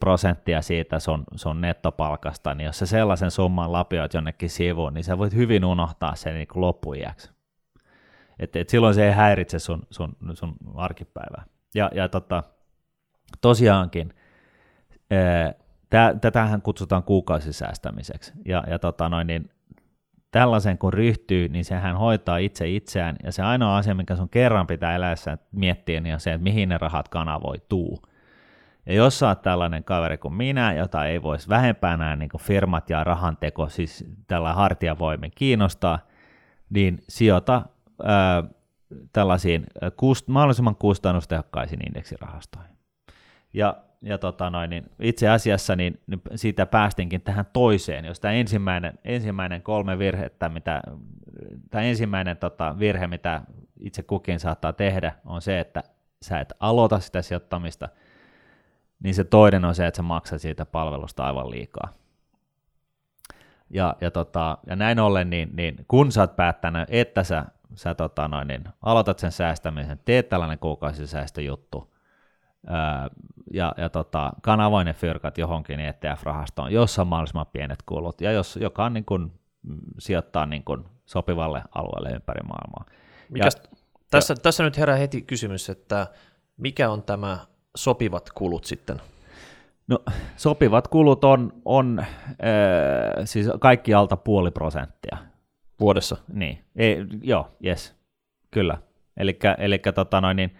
[0.00, 5.18] prosenttia siitä sun, sun nettopalkasta, niin jos sä sellaisen summan lapioit jonnekin sivuun, niin sä
[5.18, 7.30] voit hyvin unohtaa sen niin kuin loppuiäksi.
[8.38, 11.44] Et, et silloin se ei häiritse sun, sun, sun arkipäivää.
[11.74, 12.42] Ja, ja tota,
[13.40, 14.14] tosiaankin,
[15.10, 15.54] ää,
[15.90, 18.32] tä, tätähän kutsutaan kuukausisäästämiseksi.
[18.44, 19.50] Ja, ja tota noin, niin
[20.30, 24.66] tällaisen kun ryhtyy, niin sehän hoitaa itse itseään, ja se ainoa asia, mikä sun kerran
[24.66, 28.02] pitää eläessä miettiä, niin on se, että mihin ne rahat kanavoituu.
[28.86, 32.90] Ja jos sä oot tällainen kaveri kuin minä, jota ei voisi vähempää nämä niin firmat
[32.90, 35.98] ja rahanteko, siis tällä hartiavoimin kiinnostaa,
[36.70, 37.62] niin sijoita
[38.04, 38.44] ää,
[39.12, 39.66] tällaisiin
[39.96, 42.76] kust, mahdollisimman kustannustehokkaisiin indeksirahastoihin.
[43.52, 48.34] Ja, ja tota noin, niin itse asiassa niin, niin siitä päästinkin tähän toiseen, jos tämä
[48.34, 50.82] ensimmäinen, ensimmäinen kolme virhettä, mitä,
[51.70, 53.40] tämä ensimmäinen tota, virhe, mitä
[53.80, 55.82] itse kukin saattaa tehdä, on se, että
[56.22, 57.88] sä et aloita sitä sijoittamista,
[59.02, 61.92] niin se toinen on se, että sä maksat siitä palvelusta aivan liikaa.
[63.70, 67.94] Ja, ja, tota, ja näin ollen, niin, niin kun sä oot päättänyt, että sä, sä
[67.94, 71.99] tota noin, niin aloitat sen säästämisen, teet tällainen kuukausisäästöjuttu, ää,
[73.52, 78.56] ja, ja tota, kanavoin ne fyrkat johonkin ETF-rahastoon, jossa on mahdollisimman pienet kulut, ja jos,
[78.56, 79.32] joka on niin kun,
[79.98, 82.84] sijoittaa niin kun sopivalle alueelle ympäri maailmaa.
[83.28, 83.62] Mikäs,
[84.10, 86.06] tässä, tässä nyt herää heti kysymys, että
[86.56, 87.38] mikä on tämä
[87.76, 89.00] sopivat kulut sitten?
[89.88, 89.98] No,
[90.36, 92.06] sopivat kulut on, on äh,
[93.24, 95.18] siis kaikki alta puoli prosenttia.
[95.80, 96.16] Vuodessa.
[96.32, 97.96] Niin, ei, joo, yes,
[98.50, 98.78] kyllä.
[99.58, 100.56] Eli tota noin, niin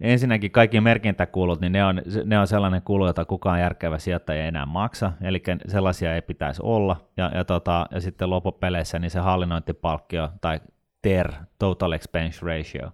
[0.00, 4.48] ensinnäkin kaikki merkintäkulut, niin ne on, ne on sellainen kulu, jota kukaan järkevä sijoittaja ei
[4.48, 6.96] enää maksa, eli sellaisia ei pitäisi olla.
[7.16, 10.60] Ja, ja, tota, ja sitten loppupeleissä niin se hallinnointipalkkio tai
[11.02, 12.90] TER, Total Expense Ratio,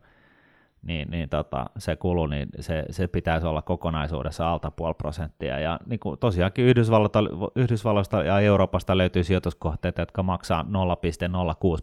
[0.83, 5.61] niin, niin tota, se kulu, niin se, se pitäisi olla kokonaisuudessa alta puoli prosenttia.
[5.61, 7.19] Ja niin kuin tosiaankin Yhdysvalloista,
[7.57, 10.69] Yhdysvalloista ja Euroopasta löytyy sijoituskohteita, jotka maksaa 0,06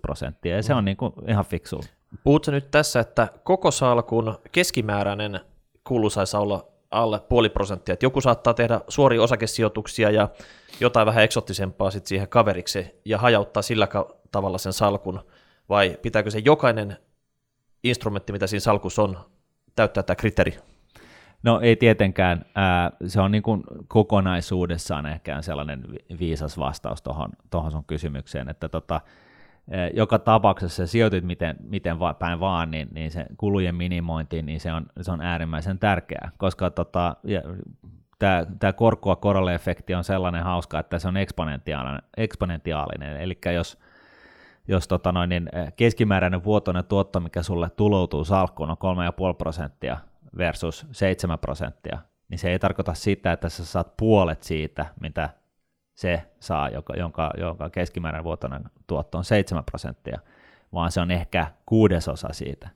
[0.01, 1.81] prosenttia, ja se on niin kuin ihan fiksu.
[2.23, 5.39] Puhutko nyt tässä, että koko salkun keskimääräinen
[5.84, 10.30] kulu saisi olla alle puoli prosenttia, että joku saattaa tehdä suoria osakesijoituksia ja
[10.80, 13.88] jotain vähän eksottisempaa sitten siihen kaveriksi ja hajauttaa sillä
[14.32, 15.19] tavalla sen salkun,
[15.69, 16.97] vai pitääkö se jokainen
[17.84, 19.17] instrumentti, mitä siinä salkussa on,
[19.76, 20.58] täyttää tämä kriteeri?
[21.43, 22.45] No ei tietenkään.
[22.56, 25.84] Ää, se on niin kuin kokonaisuudessaan ehkä sellainen
[26.19, 27.02] viisas vastaus
[27.49, 29.02] tuohon sun kysymykseen, että tota,
[29.93, 34.86] joka tapauksessa sijoitit miten, miten päin vaan, niin, niin se kulujen minimointi, niin se on,
[35.02, 37.15] se on äärimmäisen tärkeää, koska tota,
[38.60, 43.17] tämä korkoa korolle efekti on sellainen hauska, että se on eksponentiaalinen, eksponentiaalinen.
[43.17, 43.78] Eli jos
[44.67, 48.78] jos tota noin, niin keskimääräinen vuotoinen tuotto, mikä sulle tuloutuu salkkuun, on
[49.32, 49.97] 3,5 prosenttia
[50.38, 51.99] versus 7 prosenttia,
[52.30, 55.30] niin se ei tarkoita sitä, että sä saat puolet siitä, mitä
[55.95, 60.19] se saa, joka, jonka, jonka keskimääräinen vuotoinen tuotto on 7 prosenttia,
[60.73, 62.69] vaan se on ehkä kuudesosa siitä.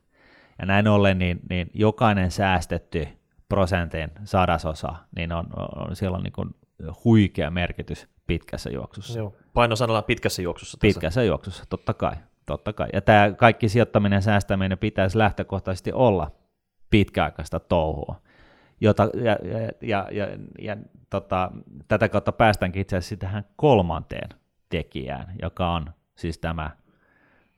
[0.59, 3.07] Ja näin ollen, niin, niin jokainen säästetty
[3.49, 6.55] prosentin sadasosa, niin on, on silloin niin kuin
[7.05, 9.19] huikea merkitys pitkässä juoksussa.
[9.19, 9.33] Joo.
[9.53, 10.77] Painosanalla pitkässä juoksussa.
[10.77, 10.87] Tässä.
[10.87, 12.15] Pitkässä juoksussa, totta kai.
[12.45, 12.87] Totta kai.
[12.93, 16.31] Ja tämä kaikki sijoittaminen ja säästäminen pitäisi lähtökohtaisesti olla
[16.89, 18.21] pitkäaikaista touhua.
[18.81, 20.27] Jota, ja, ja, ja, ja,
[20.59, 20.77] ja
[21.09, 21.51] tota,
[21.87, 24.29] tätä kautta päästäänkin itse asiassa tähän kolmanteen
[24.69, 26.71] tekijään, joka on siis tämä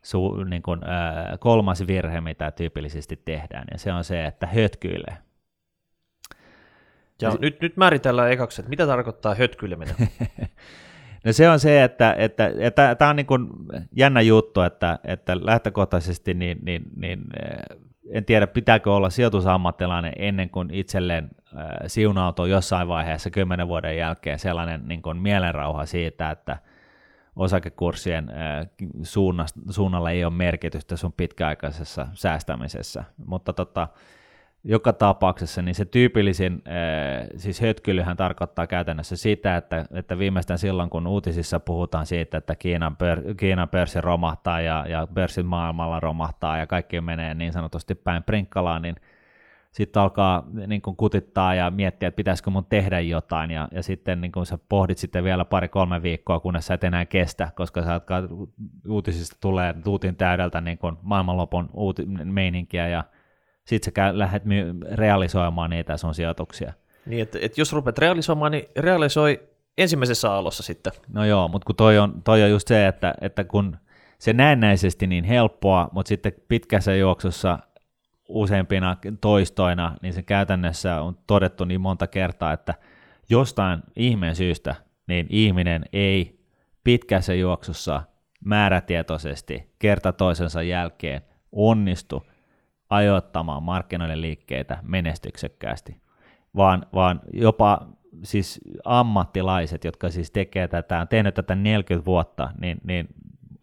[0.02, 5.18] su, niin kuin, ää, kolmas virhe, mitä tyypillisesti tehdään, ja se on se, että hötkyilee.
[7.22, 9.96] Ja nyt, nyt määritellään ekaksi, että mitä tarkoittaa hötkyileminen.
[11.26, 13.48] No se on se, että, että, että tämä on niin kuin
[13.96, 17.22] jännä juttu, että, että lähtökohtaisesti niin, niin, niin,
[18.10, 21.30] en tiedä pitääkö olla sijoitusammattilainen ennen kuin itselleen
[21.88, 26.58] siunautuu jossain vaiheessa kymmenen vuoden jälkeen sellainen niin kuin mielenrauha siitä, että
[27.36, 28.32] osakekurssien
[29.70, 33.88] suunnalla ei ole merkitystä sun pitkäaikaisessa säästämisessä, mutta tota,
[34.64, 40.90] joka tapauksessa niin se tyypillisin äh, siis hötkylyhän tarkoittaa käytännössä sitä, että, että viimeistään silloin,
[40.90, 46.58] kun uutisissa puhutaan siitä, että Kiinan, pör, Kiinan pörssi romahtaa ja, ja pörssit maailmalla romahtaa
[46.58, 48.96] ja kaikki menee niin sanotusti päin prinkkalaan, niin
[49.72, 54.22] sitten alkaa niin kun kutittaa ja miettiä, että pitäisikö mun tehdä jotain, ja, ja sitten
[54.22, 58.02] niin kun sä pohdit sitten vielä pari-kolme viikkoa, kunnes sä et enää kestä, koska sä
[58.88, 63.04] uutisista tulee tuutin täydeltä niin kun maailmanlopun uuti- meininkiä, ja
[63.70, 64.44] sitten sä lähdet
[64.92, 66.74] realisoimaan niitä sun sijoituksia.
[67.06, 70.94] Niin, että, että jos rupeat realisoimaan, niin realisoi ensimmäisessä aallossa sitten.
[71.14, 73.78] No joo, mutta kun toi on, toi on just se, että, että kun
[74.20, 77.60] se näennäisesti niin helppoa, mutta sitten pitkässä juoksussa
[78.30, 82.74] useimpina toistoina, niin se käytännössä on todettu niin monta kertaa, että
[83.30, 84.76] jostain ihmeen syystä
[85.08, 86.40] niin ihminen ei
[86.84, 88.02] pitkässä juoksussa
[88.46, 92.24] määrätietoisesti kerta toisensa jälkeen onnistu
[92.90, 96.02] ajoittamaan markkinoiden liikkeitä menestyksekkäästi,
[96.56, 97.88] vaan, vaan jopa
[98.24, 103.08] siis ammattilaiset, jotka siis tekee tätä, on tehnyt tätä 40 vuotta, niin, niin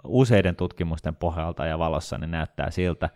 [0.04, 3.10] useiden tutkimusten pohjalta ja valossa niin näyttää siltä,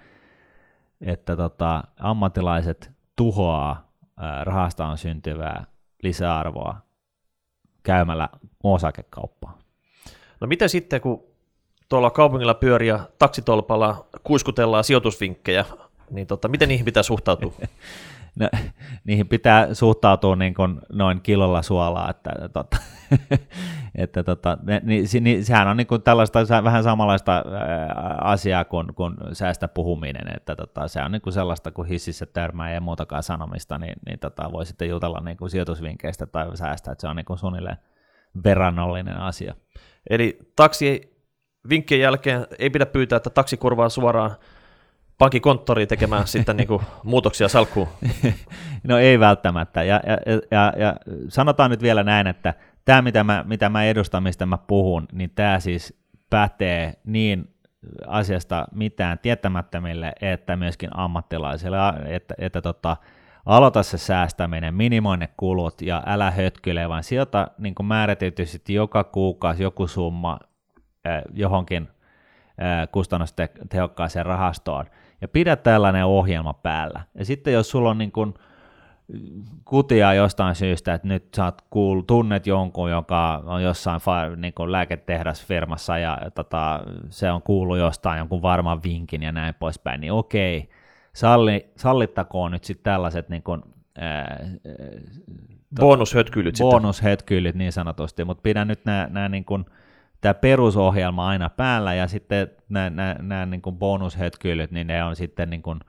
[1.01, 3.91] että tota, ammattilaiset tuhoaa
[4.43, 5.65] rahastaan syntyvää
[6.03, 6.77] lisäarvoa
[7.83, 8.29] käymällä
[8.63, 9.59] osakekauppaa.
[10.41, 11.25] No mitä sitten, kun
[11.89, 15.65] tuolla kaupungilla pyöriä taksitolpalla kuiskutellaan sijoitusvinkkejä
[16.11, 17.53] niin tota, miten niihin pitää suhtautua?
[18.41, 18.49] No,
[19.05, 22.77] niihin pitää suhtautua niin kuin noin kilolla suolaa, että, tota,
[23.95, 27.45] että tota, niin, niin, sehän on niin kuin tällaista vähän samanlaista
[28.21, 32.73] asiaa kuin, kuin säästä puhuminen, että tota, se on niin kuin sellaista, kun hississä törmää
[32.73, 37.01] ja muutakaan sanomista, niin, niin tota, voi sitten jutella niin kuin sijoitusvinkkeistä tai säästä, että
[37.01, 37.77] se on niin kuin suunnilleen
[38.45, 39.55] verrannollinen asia.
[40.11, 41.17] Eli taksi
[41.69, 44.37] vinkkien jälkeen ei pidä pyytää, että taksi kurvaa suoraan
[45.21, 47.89] pankkikonttoriin tekemään sitten niin kuin muutoksia salkkuun?
[48.85, 49.83] No ei välttämättä.
[49.83, 50.97] Ja, ja, ja, ja
[51.29, 52.55] sanotaan nyt vielä näin, että
[52.85, 57.55] tämä mitä mä, mitä mä edustan, mistä mä puhun, niin tämä siis pätee niin
[58.07, 62.97] asiasta mitään tietämättömille, että myöskin ammattilaisille, että, että tota,
[63.47, 69.63] aloita se säästäminen, minimoi ne kulut ja älä hötkyle, vaan sijoita niin määrätityisesti joka kuukausi
[69.63, 70.39] joku summa
[71.05, 74.87] eh, johonkin eh, kustannustehokkaaseen rahastoon,
[75.21, 77.01] ja pidä tällainen ohjelma päällä.
[77.15, 78.35] Ja sitten jos sulla on niin kuin
[79.65, 84.01] kutia jostain syystä, että nyt sä kuul, tunnet jonkun, joka on jossain
[84.37, 90.01] niin kuin lääketehdasfirmassa ja, tota, se on kuullut jostain jonkun varman vinkin ja näin poispäin,
[90.01, 90.69] niin okei,
[91.13, 93.63] salli, sallittakoon nyt sitten tällaiset niin kuin,
[93.99, 94.47] ää,
[95.81, 99.65] bonushötkyilyt, bonushötkyilyt niin sanotusti, mutta pidä nyt nämä, nämä niin kuin,
[100.21, 105.63] tämä perusohjelma aina päällä ja sitten nämä, niin kuin bonushetkyilyt, niin ne on sitten niin
[105.63, 105.81] kuin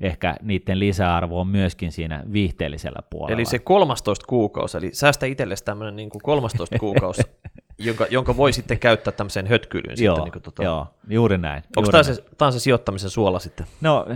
[0.00, 3.34] ehkä niiden lisäarvo on myöskin siinä viihteellisellä puolella.
[3.34, 7.22] Eli se 13 kuukausi, eli säästä itsellesi tämmöinen niin kuin 13 kuukausi,
[7.78, 9.96] jonka, jonka voi sitten käyttää tämmöiseen hötkyilyyn.
[9.98, 10.62] Joo, sitten, niin kuin, tota...
[10.64, 11.62] joo juuri näin.
[11.76, 13.66] Onko tämä se, tämä se sijoittamisen suola sitten?
[13.80, 14.06] No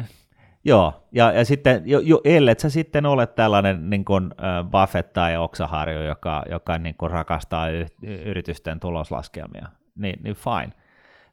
[0.66, 4.30] Joo, ja, ja sitten, jo, jo, ellet sä sitten ole tällainen niin kuin,
[4.70, 10.72] Buffett tai Oksaharju, joka, joka niin kuin rakastaa y, yritysten tuloslaskelmia, niin, niin fine.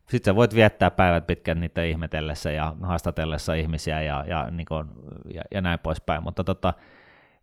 [0.10, 4.88] Sitten sä voit viettää päivät pitkän niitä ihmetellessä ja haastatellessa ihmisiä ja, ja, niin kuin,
[5.34, 6.73] ja, ja näin poispäin, mutta tota,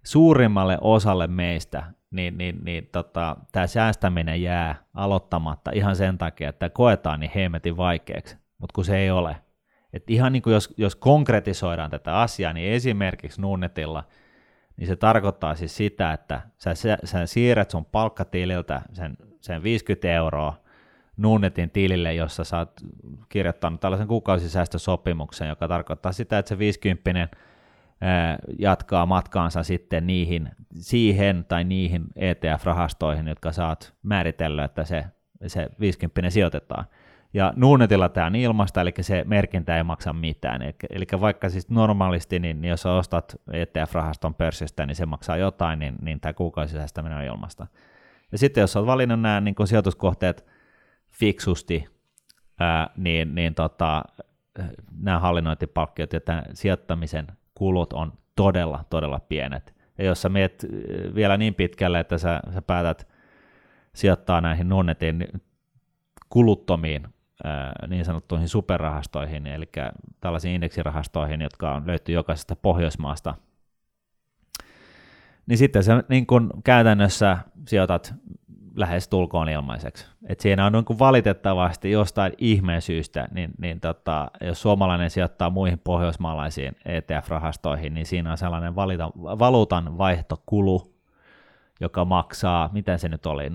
[0.02, 6.70] suurimmalle osalle meistä niin, niin, niin tota, tämä säästäminen jää aloittamatta ihan sen takia, että
[6.70, 9.36] koetaan niin hemmetin vaikeaksi, mutta kun se ei ole–
[9.92, 14.04] et ihan niin kuin jos, jos konkretisoidaan tätä asiaa, niin esimerkiksi Nunnetilla,
[14.76, 20.08] niin se tarkoittaa siis sitä, että sä, sä, sä siirrät sun palkkatililtä sen sen 50
[20.08, 20.60] euroa
[21.16, 22.80] Nuunetin tilille, jossa sä oot
[23.28, 27.36] kirjoittanut tällaisen kuukausisäästösopimuksen, joka tarkoittaa sitä, että se 50
[28.58, 35.04] jatkaa matkaansa sitten niihin, siihen tai niihin ETF-rahastoihin, jotka saat määritellyt, että se,
[35.46, 36.84] se 50 sijoitetaan.
[37.34, 40.62] Ja Nuunetilla tämä on ilmasta, eli se merkintä ei maksa mitään.
[40.62, 45.78] Eli, eli vaikka siis normaalisti, niin, niin jos ostat ETF-rahaston pörssistä, niin se maksaa jotain,
[45.78, 47.66] niin, niin tämä kuukausisäästäminen on ilmasta.
[48.32, 50.46] Ja sitten jos olet valinnut nämä niin sijoituskohteet
[51.10, 51.88] fiksusti,
[52.60, 54.04] ää, niin, niin tota,
[55.00, 59.74] nämä hallinnointipalkkiot ja tämän sijoittamisen kulut on todella, todella pienet.
[59.98, 60.66] Ja jos sä meet
[61.14, 63.08] vielä niin pitkälle, että sä, sä päätät
[63.94, 65.28] sijoittaa näihin Nunnetin
[66.28, 67.08] kuluttomiin
[67.88, 69.68] niin sanottuihin superrahastoihin, eli
[70.20, 73.34] tällaisiin indeksirahastoihin, jotka on löytyy jokaisesta Pohjoismaasta,
[75.46, 77.38] niin sitten se niin kun käytännössä
[77.68, 78.14] sijoitat
[78.76, 80.06] lähes tulkoon ilmaiseksi.
[80.26, 85.78] Et siinä on niin valitettavasti jostain ihmeen syystä, niin, niin tota, jos suomalainen sijoittaa muihin
[85.78, 90.94] pohjoismaalaisiin ETF-rahastoihin, niin siinä on sellainen valita, valuutan vaihtokulu,
[91.80, 93.52] joka maksaa, miten se nyt oli, 0,25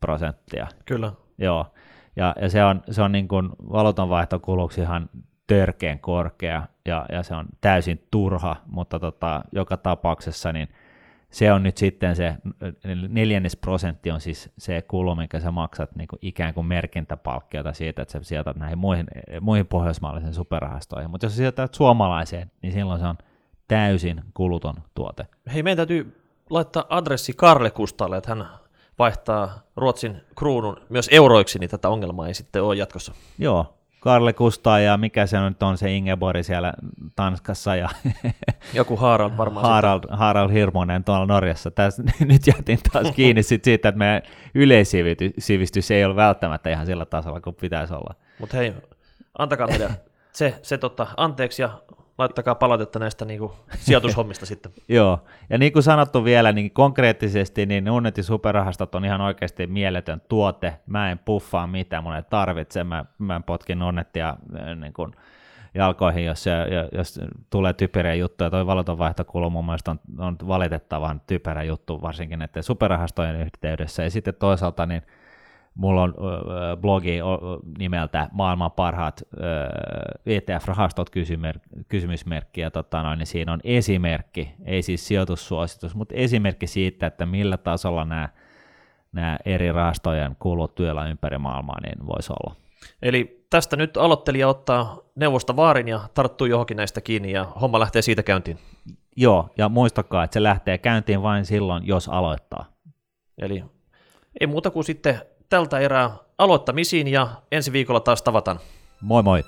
[0.00, 0.66] prosenttia.
[0.84, 1.12] Kyllä.
[1.38, 1.66] Joo,
[2.16, 5.10] ja, ja se on, se on niin kuin valuutanvaihtokuluksi ihan
[5.46, 10.68] törkeän korkea, ja, ja se on täysin turha, mutta tota, joka tapauksessa niin
[11.30, 12.36] se on nyt sitten se
[13.08, 18.02] neljännes prosentti on siis se kulu, minkä sä maksat niin kuin ikään kuin merkintäpalkkiota siitä,
[18.02, 19.06] että sä sijoitat näihin muihin,
[19.40, 23.18] muihin pohjoismaalaisiin superrahastoihin, mutta jos sä sijoitat suomalaiseen, niin silloin se on
[23.68, 25.26] täysin kuluton tuote.
[25.54, 26.20] Hei, meidän täytyy
[26.50, 28.48] laittaa adressi Karle Kustalle, että hän
[28.98, 33.14] vaihtaa Ruotsin kruunun myös euroiksi, niin tätä ongelmaa ei sitten ole jatkossa.
[33.38, 33.74] Joo,
[34.04, 36.72] Karle Kustaa ja mikä se nyt on se Ingeborg siellä
[37.16, 37.88] Tanskassa ja
[38.74, 39.66] joku Harald varmaan.
[39.66, 41.70] Harald, Harald Hirmonen tuolla Norjassa.
[41.70, 44.22] Täs, nyt jätin taas kiinni sit siitä, että meidän
[44.54, 48.14] yleissivistys ei ole välttämättä ihan sillä tasolla kuin pitäisi olla.
[48.38, 48.74] Mutta hei,
[49.38, 49.96] antakaa meidän
[50.32, 51.78] se, se tota, anteeksi ja
[52.18, 54.72] laittakaa palautetta näistä niin kuin, sijoitushommista sitten.
[54.88, 60.22] Joo, ja niin kuin sanottu vielä, niin konkreettisesti niin Unity Superrahastot on ihan oikeasti mieletön
[60.28, 60.80] tuote.
[60.86, 62.84] Mä en puffaa mitään, mun ei tarvitse.
[62.84, 65.12] Mä, mä potkin onnettia äh, niin kuin,
[65.74, 66.50] jalkoihin, jos, se,
[66.92, 68.50] jos tulee typeriä juttuja.
[68.50, 74.02] Toi valuutanvaihtokulu mun mielestä on, on valitettavan typerä juttu, varsinkin näiden superrahastojen yhteydessä.
[74.02, 75.02] Ja sitten toisaalta niin
[75.74, 76.14] mulla on
[76.80, 77.18] blogi
[77.78, 79.46] nimeltä Maailman parhaat äh,
[80.26, 81.10] ETF-rahastot
[81.88, 87.26] kysymysmerkki, ja tota noin, niin siinä on esimerkki, ei siis sijoitussuositus, mutta esimerkki siitä, että
[87.26, 88.28] millä tasolla nämä,
[89.12, 92.56] nämä eri rahastojen kulut työllä ympäri maailmaa niin voisi olla.
[93.02, 98.02] Eli tästä nyt aloittelija ottaa neuvosta vaarin ja tarttuu johonkin näistä kiinni ja homma lähtee
[98.02, 98.58] siitä käyntiin.
[99.16, 102.64] Joo, ja muistakaa, että se lähtee käyntiin vain silloin, jos aloittaa.
[103.38, 103.64] Eli
[104.40, 105.20] ei muuta kuin sitten
[105.54, 108.60] tältä erää aloittamisiin ja ensi viikolla taas tavataan.
[109.00, 109.44] Moi moi!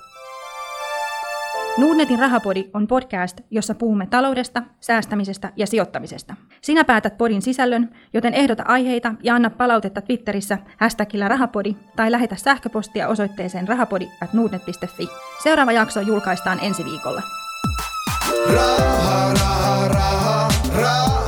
[1.78, 6.34] Nordnetin rahapodi on podcast, jossa puhumme taloudesta, säästämisestä ja sijoittamisesta.
[6.60, 12.36] Sinä päätät podin sisällön, joten ehdota aiheita ja anna palautetta Twitterissä hashtagillä rahapodi tai lähetä
[12.36, 14.30] sähköpostia osoitteeseen rahapodi at
[15.42, 17.22] Seuraava jakso julkaistaan ensi viikolla.
[18.54, 20.48] Raha, raha, raha,
[20.80, 21.25] raha.